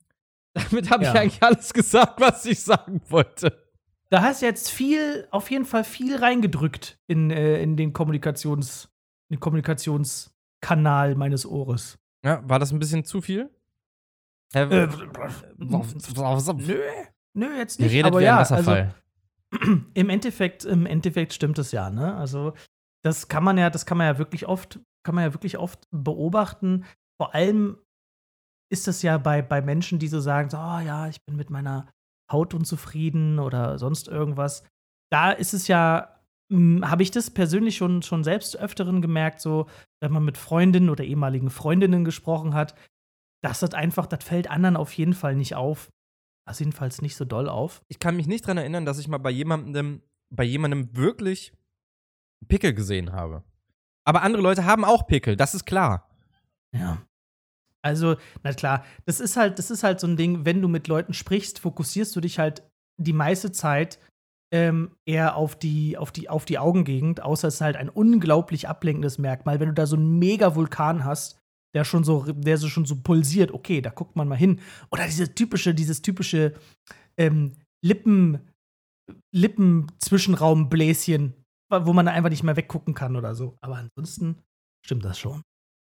Damit 0.55 0.91
habe 0.91 1.03
ich 1.05 1.13
Ja. 1.13 1.21
eigentlich 1.21 1.43
alles 1.43 1.73
gesagt, 1.73 2.21
was 2.21 2.45
ich 2.47 2.61
sagen 2.61 3.01
wollte. 3.09 3.59
Da 4.11 4.23
hast 4.23 4.43
du 4.43 4.47
jetzt 4.47 4.71
viel, 4.71 5.27
auf 5.31 5.51
jeden 5.51 5.65
Fall 5.65 5.85
viel 5.85 6.17
reingedrückt 6.17 6.99
in, 7.07 7.31
äh, 7.31 7.61
in 7.63 7.77
den 7.77 7.93
Kommunikations, 7.95 8.91
in 9.31 9.37
den 9.37 9.41
Kommunikationskanal 9.41 11.15
meines 11.17 11.47
Ohres. 11.47 11.99
Ja, 12.25 12.47
war 12.49 12.59
das 12.59 12.73
ein 12.73 12.79
bisschen 12.79 13.05
zu 13.05 13.21
viel? 13.23 13.51
Äh, 14.55 14.67
Nö. 14.67 14.89
Nö, 17.35 17.57
jetzt 17.57 17.81
nicht. 17.81 17.91
redet 17.93 18.07
aber 18.13 18.21
wie 18.21 18.25
ja, 18.25 18.35
ein 18.37 18.41
Wasserfall. 18.41 18.95
Also, 19.51 19.81
im 19.95 20.11
Endeffekt, 20.11 20.65
im 20.65 20.85
Endeffekt 20.87 21.33
stimmt 21.33 21.59
es 21.59 21.73
ja, 21.73 21.89
ne? 21.91 22.15
Also, 22.15 22.53
das 23.03 23.29
kann 23.29 23.43
man 23.43 23.57
ja, 23.59 23.71
das 23.71 23.87
kann 23.87 23.97
man 23.99 24.07
ja 24.07 24.19
wirklich 24.19 24.47
oft, 24.47 24.79
kann 25.03 25.15
man 25.15 25.25
ja 25.25 25.33
wirklich 25.35 25.57
oft 25.59 25.89
beobachten. 25.91 26.85
Vor 27.17 27.35
allem 27.35 27.79
ist 28.73 28.89
es 28.89 29.03
ja 29.03 29.19
bei, 29.19 29.43
bei 29.43 29.61
Menschen, 29.61 29.99
die 29.99 30.09
so 30.09 30.19
sagen, 30.19 30.49
so, 30.49 30.57
oh 30.57 30.81
ja, 30.81 31.07
ich 31.07 31.23
bin 31.27 31.37
mit 31.37 31.51
meiner 31.51 31.87
Haut 32.33 32.55
unzufrieden 32.55 33.39
oder 33.39 33.79
sonst 33.79 34.09
irgendwas. 34.09 34.65
Da 35.11 35.31
ist 35.31 35.53
es 35.53 35.69
ja, 35.69 36.19
habe 36.51 37.03
ich 37.03 37.11
das 37.11 37.31
persönlich 37.31 37.77
schon, 37.77 38.01
schon 38.03 38.25
selbst 38.25 38.57
öfteren 38.57 39.03
gemerkt, 39.03 39.43
so, 39.43 39.67
wenn 40.01 40.11
man 40.11 40.25
mit 40.25 40.39
Freundinnen 40.39 40.89
oder 40.89 41.05
ehemaligen 41.05 41.51
Freundinnen 41.51 42.03
gesprochen 42.05 42.55
hat, 42.55 42.75
dass 43.45 43.61
das 43.61 43.75
einfach, 43.75 44.07
das 44.07 44.25
fällt 44.25 44.51
anderen 44.51 44.77
auf 44.77 44.93
jeden 44.95 45.13
Fall 45.13 45.37
nicht 45.37 45.55
auf. 45.55 45.91
Also 46.49 46.65
jedenfalls 46.65 47.03
nicht 47.03 47.15
so 47.15 47.27
doll 47.27 47.49
auf. 47.49 47.83
ich 47.89 47.99
kann 47.99 48.17
mich 48.17 48.27
nicht 48.27 48.47
dran 48.47 48.57
erinnern, 48.57 48.87
dass 48.87 48.99
ich 48.99 49.07
mal 49.07 49.19
bei 49.19 49.31
jemandem, 49.31 50.03
bei 50.35 50.45
jemandem 50.45 50.97
wirklich 50.97 51.53
Pickel 52.49 52.73
gesehen 52.73 53.13
habe. 53.13 53.45
Aber 54.05 54.23
andere 54.23 54.43
Leute 54.43 54.65
haben 54.65 54.85
auch 54.85 55.07
Pickel, 55.07 55.37
das 55.37 55.55
ist 55.55 55.67
klar. 55.67 56.09
Ja. 56.75 57.03
Also, 57.85 58.17
na 58.43 58.53
klar, 58.53 58.85
das 59.07 59.21
ist 59.21 59.37
halt, 59.37 59.59
das 59.59 59.71
ist 59.71 59.83
halt 59.83 60.01
so 60.01 60.07
ein 60.07 60.17
Ding, 60.17 60.45
wenn 60.45 60.63
du 60.63 60.69
mit 60.69 60.89
Leuten 60.89 61.15
sprichst, 61.15 61.59
fokussierst 61.59 62.15
du 62.15 62.21
dich 62.21 62.39
halt 62.39 62.63
die 63.01 63.13
meiste 63.13 63.51
Zeit 63.53 63.99
ähm, 64.53 64.95
eher 65.07 65.37
auf 65.37 65.57
die, 65.57 65.97
auf, 65.97 66.13
die, 66.13 66.29
auf 66.29 66.45
die 66.45 66.59
Augengegend, 66.59 67.23
außer 67.23 67.49
es 67.49 67.55
ist 67.55 67.61
halt 67.63 67.77
ein 67.77 67.89
unglaublich 67.89 68.69
ablenkendes 68.69 69.19
Merkmal. 69.19 69.59
Wenn 69.61 69.69
du 69.69 69.75
da 69.75 69.87
so 69.87 69.97
einen 69.97 70.19
Mega-Vulkan 70.19 71.05
hast, 71.05 71.39
der 71.75 71.85
schon 71.85 72.05
so, 72.05 72.25
der 72.31 72.59
so 72.59 72.69
schon 72.69 72.85
so 72.85 72.97
pulsiert, 72.97 73.51
okay, 73.51 73.81
da 73.81 73.91
guckt 73.91 74.15
man 74.15 74.29
mal 74.29 74.37
hin. 74.37 74.61
Oder 74.91 75.07
diese 75.07 75.35
typische, 75.35 75.75
dieses 75.75 76.03
typische 76.03 76.53
ähm, 77.17 77.57
Lippen, 77.83 78.41
Lippen-Zwischenraumbläschen, 79.35 81.33
wo 81.71 81.95
man 81.95 82.09
einfach 82.09 82.31
nicht 82.31 82.43
mehr 82.43 82.57
weggucken 82.57 82.93
kann 82.95 83.17
oder 83.17 83.35
so. 83.35 83.57
Aber 83.63 83.77
ansonsten 83.77 84.43
stimmt 84.85 85.05
das 85.07 85.19
schon. 85.19 85.43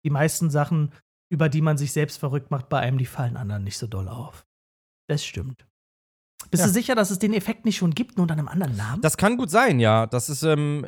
Die 0.06 0.10
meisten 0.10 0.50
Sachen, 0.50 0.92
über 1.30 1.48
die 1.48 1.62
man 1.62 1.78
sich 1.78 1.92
selbst 1.92 2.18
verrückt 2.18 2.50
macht 2.50 2.68
bei 2.68 2.80
einem, 2.80 2.98
die 2.98 3.06
fallen 3.06 3.36
anderen 3.36 3.64
nicht 3.64 3.78
so 3.78 3.86
doll 3.86 4.08
auf. 4.08 4.46
Das 5.08 5.24
stimmt. 5.24 5.66
Bist 6.50 6.60
Ja. 6.62 6.66
du 6.66 6.72
sicher, 6.72 6.94
dass 6.94 7.10
es 7.10 7.18
den 7.18 7.32
Effekt 7.32 7.64
nicht 7.64 7.76
schon 7.78 7.94
gibt, 7.94 8.16
nur 8.16 8.22
unter 8.24 8.34
einem 8.34 8.48
anderen 8.48 8.76
Namen? 8.76 9.00
Das 9.02 9.16
kann 9.16 9.36
gut 9.38 9.50
sein, 9.50 9.80
ja. 9.80 10.06
Das 10.06 10.28
ist, 10.28 10.42
ähm, 10.42 10.86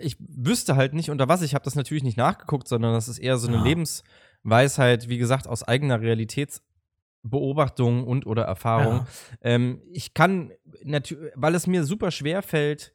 ich 0.00 0.16
wüsste 0.20 0.76
halt 0.76 0.92
nicht 0.94 1.10
unter 1.10 1.28
was. 1.28 1.42
Ich 1.42 1.54
habe 1.54 1.64
das 1.64 1.74
natürlich 1.74 2.02
nicht 2.02 2.18
nachgeguckt, 2.18 2.68
sondern 2.68 2.92
das 2.92 3.08
ist 3.08 3.18
eher 3.18 3.38
so 3.38 3.48
eine 3.48 3.56
Ja. 3.58 3.64
Lebensweisheit, 3.64 5.08
wie 5.08 5.18
gesagt, 5.18 5.46
aus 5.48 5.62
eigener 5.64 6.00
Realitätsbeobachtung 6.02 8.04
und 8.04 8.26
oder 8.26 8.44
Erfahrung. 8.44 8.96
Ja. 8.98 9.06
Ähm, 9.42 9.82
ich 9.92 10.14
kann 10.14 10.52
natürlich, 10.84 11.32
weil 11.34 11.54
es 11.54 11.66
mir 11.66 11.84
super 11.84 12.10
schwer 12.10 12.42
fällt, 12.42 12.94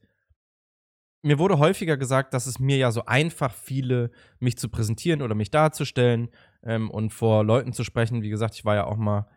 mir 1.26 1.40
wurde 1.40 1.58
häufiger 1.58 1.96
gesagt, 1.98 2.34
dass 2.34 2.48
es 2.48 2.60
mir 2.60 2.78
ja 2.78 2.92
so 2.92 3.06
einfach 3.06 3.54
fiele, 3.54 4.12
mich 4.40 4.58
zu 4.58 4.68
präsentieren 4.70 5.22
oder 5.22 5.36
mich 5.36 5.52
darzustellen 5.52 6.30
ähm, 6.66 6.90
und 6.90 7.12
vor 7.12 7.44
Leuten 7.44 7.74
zu 7.74 7.84
sprechen. 7.84 8.22
Wie 8.22 8.30
gesagt, 8.30 8.56
ich 8.56 8.66
war 8.66 8.76
ja 8.76 8.86
auch 8.86 8.98
mal, 8.98 9.28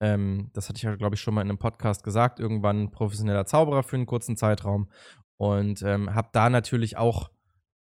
ähm, 0.00 0.50
das 0.52 0.68
hatte 0.68 0.78
ich 0.78 0.82
ja, 0.82 0.94
glaube 0.96 1.14
ich, 1.14 1.20
schon 1.20 1.34
mal 1.34 1.42
in 1.42 1.48
einem 1.48 1.58
Podcast 1.58 2.02
gesagt, 2.04 2.40
irgendwann 2.40 2.90
professioneller 2.90 3.46
Zauberer 3.46 3.82
für 3.82 3.96
einen 3.96 4.06
kurzen 4.06 4.36
Zeitraum 4.36 4.88
und 5.36 5.82
ähm, 5.82 6.14
habe 6.14 6.28
da 6.32 6.50
natürlich 6.50 6.96
auch 6.96 7.30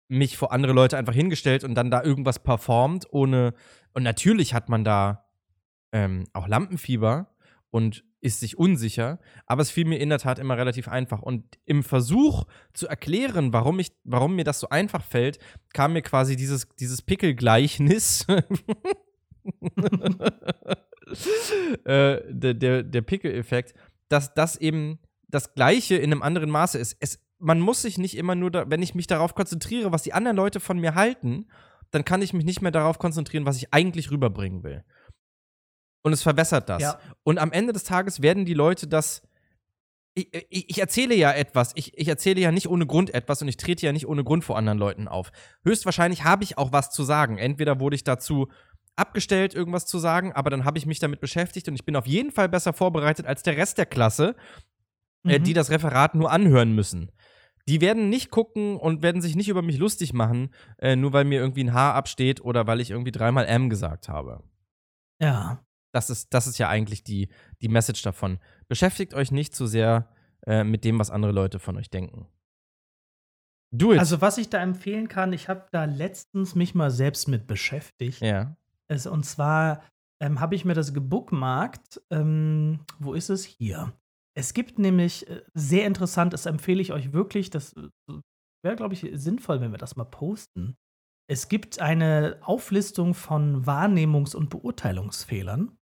mich 0.07 0.37
vor 0.37 0.51
andere 0.51 0.73
Leute 0.73 0.97
einfach 0.97 1.13
hingestellt 1.13 1.63
und 1.63 1.75
dann 1.75 1.91
da 1.91 2.03
irgendwas 2.03 2.39
performt, 2.39 3.07
ohne. 3.11 3.53
Und 3.93 4.03
natürlich 4.03 4.53
hat 4.53 4.69
man 4.69 4.83
da 4.83 5.25
ähm, 5.91 6.25
auch 6.33 6.47
Lampenfieber 6.47 7.32
und 7.73 8.05
ist 8.21 8.39
sich 8.39 8.59
unsicher, 8.59 9.19
aber 9.47 9.63
es 9.63 9.71
fiel 9.71 9.85
mir 9.85 9.97
in 9.97 10.09
der 10.09 10.19
Tat 10.19 10.37
immer 10.37 10.55
relativ 10.55 10.87
einfach. 10.87 11.23
Und 11.23 11.57
im 11.65 11.81
Versuch 11.81 12.43
zu 12.73 12.87
erklären, 12.87 13.51
warum, 13.51 13.79
ich, 13.79 13.93
warum 14.03 14.35
mir 14.35 14.43
das 14.43 14.59
so 14.59 14.69
einfach 14.69 15.03
fällt, 15.03 15.39
kam 15.73 15.93
mir 15.93 16.03
quasi 16.03 16.35
dieses, 16.35 16.67
dieses 16.79 17.01
Pickelgleichnis. 17.01 18.27
äh, 21.85 22.21
der, 22.29 22.53
der, 22.53 22.83
der 22.83 23.01
Pickel-Effekt, 23.01 23.73
dass 24.07 24.35
das 24.35 24.55
eben 24.57 24.99
das 25.27 25.55
Gleiche 25.55 25.95
in 25.95 26.11
einem 26.11 26.21
anderen 26.21 26.51
Maße 26.51 26.77
ist. 26.77 26.95
Es, 26.99 27.19
man 27.39 27.59
muss 27.59 27.81
sich 27.81 27.97
nicht 27.97 28.15
immer 28.15 28.35
nur, 28.35 28.51
da, 28.51 28.69
wenn 28.69 28.83
ich 28.83 28.93
mich 28.93 29.07
darauf 29.07 29.33
konzentriere, 29.33 29.91
was 29.91 30.03
die 30.03 30.13
anderen 30.13 30.37
Leute 30.37 30.59
von 30.59 30.77
mir 30.77 30.93
halten, 30.93 31.47
dann 31.89 32.05
kann 32.05 32.21
ich 32.21 32.33
mich 32.33 32.45
nicht 32.45 32.61
mehr 32.61 32.71
darauf 32.71 32.99
konzentrieren, 32.99 33.47
was 33.47 33.57
ich 33.57 33.73
eigentlich 33.73 34.11
rüberbringen 34.11 34.61
will. 34.61 34.83
Und 36.03 36.13
es 36.13 36.21
verwässert 36.21 36.69
das. 36.69 36.81
Ja. 36.81 36.99
Und 37.23 37.39
am 37.39 37.51
Ende 37.51 37.73
des 37.73 37.83
Tages 37.85 38.21
werden 38.21 38.45
die 38.45 38.53
Leute 38.53 38.87
das. 38.87 39.21
Ich, 40.15 40.27
ich, 40.49 40.69
ich 40.69 40.79
erzähle 40.79 41.15
ja 41.15 41.31
etwas. 41.31 41.71
Ich, 41.75 41.97
ich 41.97 42.07
erzähle 42.07 42.39
ja 42.41 42.51
nicht 42.51 42.67
ohne 42.69 42.85
Grund 42.85 43.13
etwas 43.13 43.41
und 43.41 43.47
ich 43.47 43.57
trete 43.57 43.85
ja 43.85 43.91
nicht 43.93 44.07
ohne 44.07 44.23
Grund 44.23 44.43
vor 44.43 44.57
anderen 44.57 44.77
Leuten 44.77 45.07
auf. 45.07 45.31
Höchstwahrscheinlich 45.63 46.23
habe 46.23 46.43
ich 46.43 46.57
auch 46.57 46.71
was 46.71 46.91
zu 46.91 47.03
sagen. 47.03 47.37
Entweder 47.37 47.79
wurde 47.79 47.95
ich 47.95 48.03
dazu 48.03 48.49
abgestellt, 48.95 49.55
irgendwas 49.55 49.87
zu 49.87 49.97
sagen, 49.97 50.33
aber 50.33 50.51
dann 50.51 50.65
habe 50.65 50.77
ich 50.77 50.85
mich 50.85 50.99
damit 50.99 51.19
beschäftigt 51.19 51.67
und 51.67 51.73
ich 51.73 51.83
bin 51.85 51.95
auf 51.95 52.05
jeden 52.05 52.31
Fall 52.31 52.47
besser 52.47 52.73
vorbereitet 52.73 53.25
als 53.25 53.41
der 53.41 53.57
Rest 53.57 53.79
der 53.79 53.87
Klasse, 53.87 54.35
äh, 55.25 55.39
Mhm. 55.39 55.43
die 55.45 55.53
das 55.53 55.71
Referat 55.71 56.13
nur 56.13 56.31
anhören 56.31 56.75
müssen. 56.75 57.11
Die 57.67 57.81
werden 57.81 58.09
nicht 58.09 58.29
gucken 58.29 58.75
und 58.77 59.01
werden 59.01 59.21
sich 59.21 59.35
nicht 59.35 59.49
über 59.49 59.63
mich 59.63 59.77
lustig 59.79 60.13
machen, 60.13 60.53
äh, 60.77 60.95
nur 60.95 61.11
weil 61.13 61.23
mir 61.25 61.39
irgendwie 61.39 61.63
ein 61.63 61.73
Haar 61.73 61.95
absteht 61.95 62.41
oder 62.41 62.67
weil 62.67 62.81
ich 62.81 62.91
irgendwie 62.91 63.11
dreimal 63.13 63.45
M 63.45 63.69
gesagt 63.69 64.09
habe. 64.09 64.43
Ja. 65.19 65.65
Das 65.93 66.09
ist, 66.09 66.33
das 66.33 66.47
ist 66.47 66.57
ja 66.57 66.69
eigentlich 66.69 67.03
die, 67.03 67.29
die 67.61 67.69
Message 67.69 68.01
davon. 68.01 68.39
Beschäftigt 68.67 69.13
euch 69.13 69.31
nicht 69.31 69.55
zu 69.55 69.67
sehr 69.67 70.09
äh, 70.45 70.63
mit 70.63 70.83
dem, 70.83 70.99
was 70.99 71.11
andere 71.11 71.31
Leute 71.31 71.59
von 71.59 71.77
euch 71.77 71.89
denken. 71.89 72.27
Do 73.71 73.93
it. 73.93 73.99
Also, 73.99 74.21
was 74.21 74.37
ich 74.37 74.49
da 74.49 74.61
empfehlen 74.61 75.07
kann, 75.07 75.33
ich 75.33 75.49
habe 75.49 75.67
da 75.71 75.85
letztens 75.85 76.55
mich 76.55 76.75
mal 76.75 76.91
selbst 76.91 77.27
mit 77.27 77.47
beschäftigt. 77.47 78.21
ja. 78.21 78.55
Es, 78.89 79.07
und 79.07 79.23
zwar 79.23 79.81
ähm, 80.21 80.39
habe 80.39 80.55
ich 80.55 80.65
mir 80.65 80.73
das 80.73 80.93
gebookmarkt. 80.93 82.01
Ähm, 82.11 82.81
wo 82.99 83.13
ist 83.13 83.29
es? 83.29 83.45
Hier. 83.45 83.93
Es 84.35 84.53
gibt 84.53 84.77
nämlich 84.77 85.29
äh, 85.29 85.43
sehr 85.53 85.85
interessant, 85.85 86.33
das 86.33 86.45
empfehle 86.45 86.81
ich 86.81 86.91
euch 86.91 87.13
wirklich, 87.13 87.49
das 87.49 87.73
äh, 87.73 87.89
wäre, 88.63 88.75
glaube 88.75 88.93
ich, 88.93 89.07
sinnvoll, 89.13 89.61
wenn 89.61 89.71
wir 89.71 89.77
das 89.77 89.95
mal 89.95 90.05
posten. 90.05 90.75
Es 91.29 91.47
gibt 91.47 91.79
eine 91.79 92.39
Auflistung 92.41 93.13
von 93.13 93.65
Wahrnehmungs- 93.65 94.35
und 94.35 94.49
Beurteilungsfehlern 94.49 95.77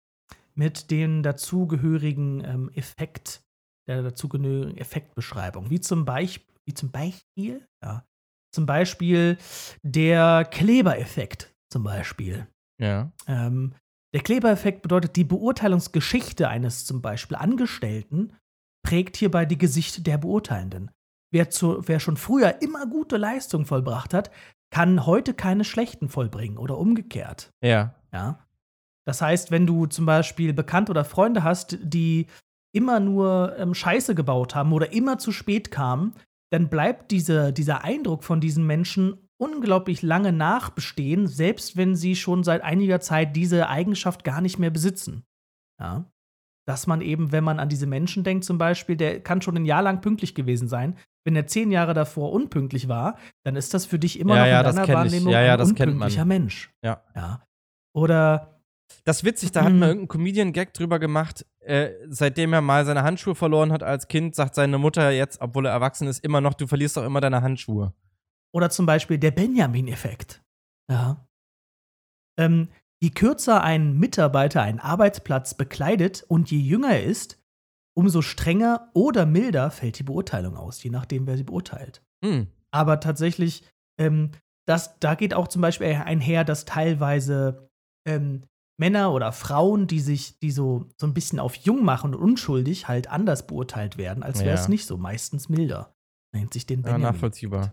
mit 0.59 0.91
den 0.91 1.23
dazugehörigen 1.23 2.43
ähm, 2.45 2.71
Effekt, 2.75 3.43
der 3.87 4.03
dazugehörigen 4.03 4.77
Effektbeschreibung. 4.77 5.71
Wie 5.71 5.81
zum 5.81 6.05
Beispiel, 6.05 6.55
wie 6.67 6.75
zum 6.75 6.91
Beispiel, 6.91 7.67
ja, 7.83 8.05
zum 8.53 8.67
Beispiel 8.67 9.39
der 9.83 10.45
Klebereffekt 10.51 11.55
zum 11.73 11.85
Beispiel. 11.85 12.49
Ja. 12.81 13.13
Ähm, 13.27 13.75
der 14.13 14.23
Klebereffekt 14.23 14.83
bedeutet, 14.83 15.17
die 15.17 15.25
Beurteilungsgeschichte 15.25 16.49
eines 16.49 16.87
zum 16.87 17.03
Beispiel 17.03 17.37
Angestellten 17.37 18.33
prägt 18.85 19.17
hierbei 19.17 19.45
die 19.45 19.59
Gesicht 19.59 20.07
der 20.07 20.19
Beurteilenden. 20.19 20.91
Wer, 21.31 21.51
zu, 21.51 21.87
wer 21.87 22.01
schon 22.01 22.17
früher 22.17 22.63
immer 22.63 22.87
gute 22.87 23.17
Leistungen 23.17 23.67
vollbracht 23.67 24.15
hat, 24.15 24.31
kann 24.71 25.07
heute 25.07 25.35
keine 25.35 25.65
schlechten 25.65 26.09
vollbringen 26.09 26.59
oder 26.59 26.79
umgekehrt. 26.79 27.51
Ja. 27.63 27.95
Ja. 28.13 28.48
Das 29.09 29.23
heißt, 29.23 29.51
wenn 29.51 29.67
du 29.67 29.87
zum 29.87 30.05
Beispiel 30.05 30.53
Bekannte 30.53 30.91
oder 30.91 31.03
Freunde 31.03 31.43
hast, 31.43 31.79
die 31.81 32.27
immer 32.75 33.01
nur 33.01 33.57
ähm, 33.57 33.73
Scheiße 33.73 34.15
gebaut 34.15 34.55
haben 34.55 34.71
oder 34.75 34.93
immer 34.93 35.17
zu 35.17 35.33
spät 35.33 35.71
kamen, 35.71 36.13
dann 36.53 36.69
bleibt 36.69 37.11
diese, 37.11 37.55
dieser 37.55 37.85
Eindruck 37.85 38.23
von 38.23 38.43
diesen 38.43 38.67
Menschen 38.67 39.17
unglaublich 39.41 40.03
lange 40.03 40.31
nachbestehen, 40.33 41.27
selbst 41.27 41.79
wenn 41.79 41.97
sie 41.97 42.17
schon 42.17 42.45
seit 42.45 42.61
einiger 42.61 43.01
Zeit 43.01 43.35
diese 43.35 43.71
Eigenschaft 43.71 44.25
gar 44.25 44.43
nicht 44.43 44.59
mehr 44.59 44.69
besitzen. 44.69 45.25
Ja. 45.81 46.05
Dass 46.67 46.87
man 46.87 47.01
eben, 47.01 47.33
wenn 47.33 47.45
man 47.45 47.61
an 47.61 47.71
diese 47.71 47.87
Menschen 47.87 48.25
denkt, 48.25 48.45
zum 48.45 48.59
Beispiel, 48.59 48.97
der 48.97 49.23
kann 49.23 49.41
schon 49.41 49.57
ein 49.57 49.65
Jahr 49.65 49.81
lang 49.81 50.03
pünktlich 50.03 50.35
gewesen 50.35 50.69
sein. 50.69 50.99
Wenn 51.25 51.35
er 51.35 51.47
zehn 51.47 51.71
Jahre 51.71 51.95
davor 51.95 52.31
unpünktlich 52.33 52.89
war, 52.89 53.17
dann 53.43 53.57
ist 53.57 53.73
das 53.73 53.87
für 53.87 53.99
dich 53.99 54.21
immer 54.21 54.35
Ja, 54.37 54.41
noch 54.43 54.49
ja, 54.51 54.61
in 54.61 54.67
deiner 54.67 54.83
kenn 54.83 54.93
ich. 54.93 54.95
Wahrnehmung 54.97 55.33
Ja, 55.33 55.41
ja, 55.41 55.53
ein 55.53 55.59
das 55.59 55.69
kennt 55.69 55.79
man. 55.79 55.95
unpünktlicher 55.95 56.25
Mensch. 56.27 56.71
Ja. 56.85 57.03
Ja. 57.15 57.43
Oder 57.95 58.58
Das 59.05 59.19
ist 59.19 59.25
witzig, 59.25 59.53
da 59.53 59.65
hat 59.65 59.73
Mhm. 59.73 59.79
mal 59.79 59.89
irgendein 59.89 60.09
Comedian-Gag 60.09 60.75
drüber 60.75 60.99
gemacht. 60.99 61.47
Äh, 61.61 61.93
seitdem 62.09 62.53
er 62.53 62.61
mal 62.61 62.85
seine 62.87 63.03
Handschuhe 63.03 63.35
verloren 63.35 63.73
hat 63.73 63.83
als 63.83 64.09
Kind, 64.09 64.35
sagt 64.35 64.55
seine 64.55 64.79
Mutter 64.79 65.11
jetzt, 65.11 65.41
obwohl 65.41 65.67
er 65.67 65.73
erwachsen 65.73 66.09
ist, 66.09 66.25
immer 66.25 66.41
noch, 66.41 66.55
du 66.55 66.67
verlierst 66.67 66.97
doch 66.97 67.05
immer 67.05 67.21
deine 67.21 67.43
Handschuhe. 67.43 67.93
Oder 68.55 68.71
zum 68.71 68.87
Beispiel 68.87 69.19
der 69.19 69.31
Benjamin-Effekt. 69.31 70.43
Ja. 70.91 71.27
Ähm, 72.39 72.69
je 73.03 73.11
kürzer 73.11 73.63
ein 73.63 73.99
Mitarbeiter 73.99 74.63
einen 74.63 74.81
Arbeitsplatz 74.81 75.55
bekleidet 75.55 76.25
und 76.29 76.51
je 76.51 76.59
jünger 76.59 76.91
er 76.91 77.05
ist, 77.05 77.39
umso 77.95 78.23
strenger 78.23 78.91
oder 78.95 79.27
milder 79.27 79.71
fällt 79.71 79.99
die 79.99 80.05
Beurteilung 80.05 80.57
aus, 80.57 80.83
je 80.83 80.91
nachdem, 80.91 81.27
wer 81.27 81.37
sie 81.37 81.45
beurteilt. 81.45 82.03
Hm. 82.25 82.47
Aber 82.71 83.01
tatsächlich, 83.01 83.65
ähm, 84.01 84.31
das, 84.67 84.99
da 85.01 85.15
geht 85.15 85.35
auch 85.35 85.49
zum 85.49 85.63
Beispiel 85.63 85.89
einher, 85.89 86.45
dass 86.45 86.65
teilweise 86.65 87.69
ähm, 88.07 88.43
Männer 88.79 89.13
oder 89.13 89.33
Frauen, 89.33 89.87
die 89.87 90.01
sich, 90.01 90.39
die 90.39 90.51
so, 90.53 90.87
so 90.97 91.07
ein 91.07 91.15
bisschen 91.15 91.39
auf 91.41 91.55
jung 91.57 91.85
machen 91.85 92.15
und 92.15 92.21
unschuldig, 92.23 92.89
halt 92.89 93.11
anders 93.11 93.47
beurteilt 93.47 93.99
werden, 93.99 94.23
als 94.23 94.39
wäre 94.41 94.55
Ja. 94.55 94.61
es 94.61 94.69
nicht 94.69 94.87
so, 94.87 94.97
meistens 94.97 95.49
milder. 95.49 95.93
Nennt 96.35 96.53
sich 96.53 96.67
den 96.67 96.81
Ja, 96.81 96.85
Benjamin. 96.93 97.15
nachvollziehbar. 97.15 97.73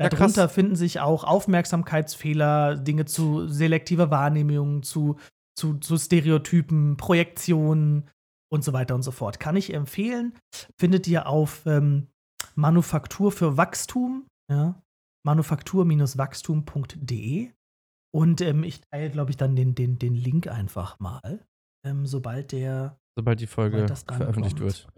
Ja, 0.00 0.08
Darunter 0.10 0.42
krass. 0.44 0.52
finden 0.52 0.76
sich 0.76 1.00
auch 1.00 1.24
Aufmerksamkeitsfehler, 1.24 2.76
Dinge 2.76 3.04
zu 3.06 3.48
selektiver 3.48 4.10
Wahrnehmung, 4.10 4.82
zu, 4.82 5.16
zu, 5.58 5.74
zu 5.78 5.96
Stereotypen, 5.96 6.96
Projektionen 6.96 8.08
und 8.52 8.62
so 8.64 8.72
weiter 8.72 8.94
und 8.94 9.02
so 9.02 9.10
fort. 9.10 9.40
Kann 9.40 9.56
ich 9.56 9.72
empfehlen. 9.74 10.34
Findet 10.78 11.08
ihr 11.08 11.26
auf 11.26 11.62
ähm, 11.66 12.06
Manufaktur 12.54 13.32
für 13.32 13.56
Wachstum, 13.56 14.26
ja, 14.50 14.80
manufaktur-wachstum.de. 15.26 17.50
Und 18.10 18.40
ähm, 18.40 18.64
ich 18.64 18.80
teile, 18.80 19.10
glaube 19.10 19.30
ich, 19.30 19.36
dann 19.36 19.54
den, 19.56 19.74
den, 19.74 19.98
den 19.98 20.14
Link 20.14 20.48
einfach 20.48 20.98
mal, 20.98 21.46
ähm, 21.84 22.06
sobald 22.06 22.52
der. 22.52 22.98
Sobald 23.16 23.40
die 23.40 23.46
Folge 23.46 23.86
veröffentlicht 24.06 24.60
wird. 24.60 24.88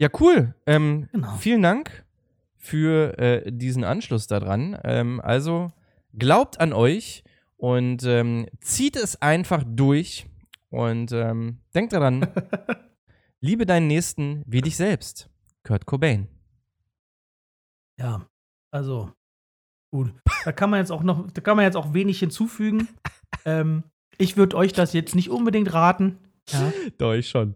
Ja, 0.00 0.08
cool. 0.20 0.54
Ähm, 0.66 1.08
Genau. 1.12 1.36
Vielen 1.36 1.62
Dank 1.62 2.04
für 2.56 3.18
äh, 3.18 3.52
diesen 3.52 3.84
Anschluss 3.84 4.26
daran. 4.26 4.78
Ähm, 4.84 5.20
also 5.20 5.72
glaubt 6.12 6.60
an 6.60 6.72
euch 6.72 7.22
und 7.56 8.02
ähm, 8.04 8.46
zieht 8.60 8.96
es 8.96 9.20
einfach 9.22 9.64
durch 9.66 10.28
und 10.70 11.12
ähm, 11.12 11.60
denkt 11.74 11.92
daran, 11.92 12.26
liebe 13.40 13.64
deinen 13.64 13.86
Nächsten 13.86 14.42
wie 14.46 14.60
dich 14.60 14.76
selbst. 14.76 15.30
Kurt 15.64 15.86
Cobain. 15.86 16.28
Ja, 17.98 18.26
also 18.70 19.12
gut. 19.90 20.12
Da 20.44 20.52
kann 20.52 20.70
man 20.70 20.80
jetzt 20.80 20.90
auch 20.92 21.02
noch, 21.02 21.30
da 21.30 21.40
kann 21.40 21.56
man 21.56 21.64
jetzt 21.64 21.76
auch 21.76 21.92
wenig 21.94 22.18
hinzufügen. 22.18 22.88
ähm, 23.44 23.84
ich 24.18 24.36
würde 24.36 24.56
euch 24.56 24.72
das 24.72 24.92
jetzt 24.92 25.14
nicht 25.14 25.30
unbedingt 25.30 25.72
raten. 25.72 26.18
Ja. 26.50 26.72
Doch, 26.98 27.12
ich 27.12 27.28
schon. 27.28 27.54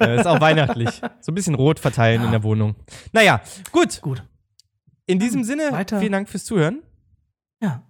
äh, 0.00 0.20
ist 0.20 0.26
auch 0.26 0.40
weihnachtlich. 0.40 1.00
So 1.20 1.32
ein 1.32 1.34
bisschen 1.34 1.54
rot 1.54 1.78
verteilen 1.80 2.20
Ja. 2.20 2.26
in 2.26 2.32
der 2.32 2.42
Wohnung. 2.42 2.76
Naja, 3.12 3.40
gut. 3.72 4.00
Gut. 4.02 4.22
In 5.06 5.18
diesem 5.18 5.42
Sinne, 5.44 5.70
weiter. 5.72 6.00
vielen 6.00 6.12
Dank 6.12 6.28
fürs 6.28 6.44
Zuhören. 6.44 6.82
Ja. 7.62 7.82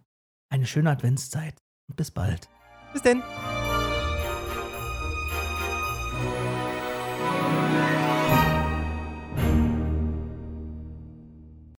Eine 0.49 0.67
schöne 0.67 0.91
Adventszeit. 0.91 1.55
Und 1.89 1.97
bis 1.97 2.11
bald. 2.11 2.49
Bis 2.93 3.03
denn. 3.03 3.23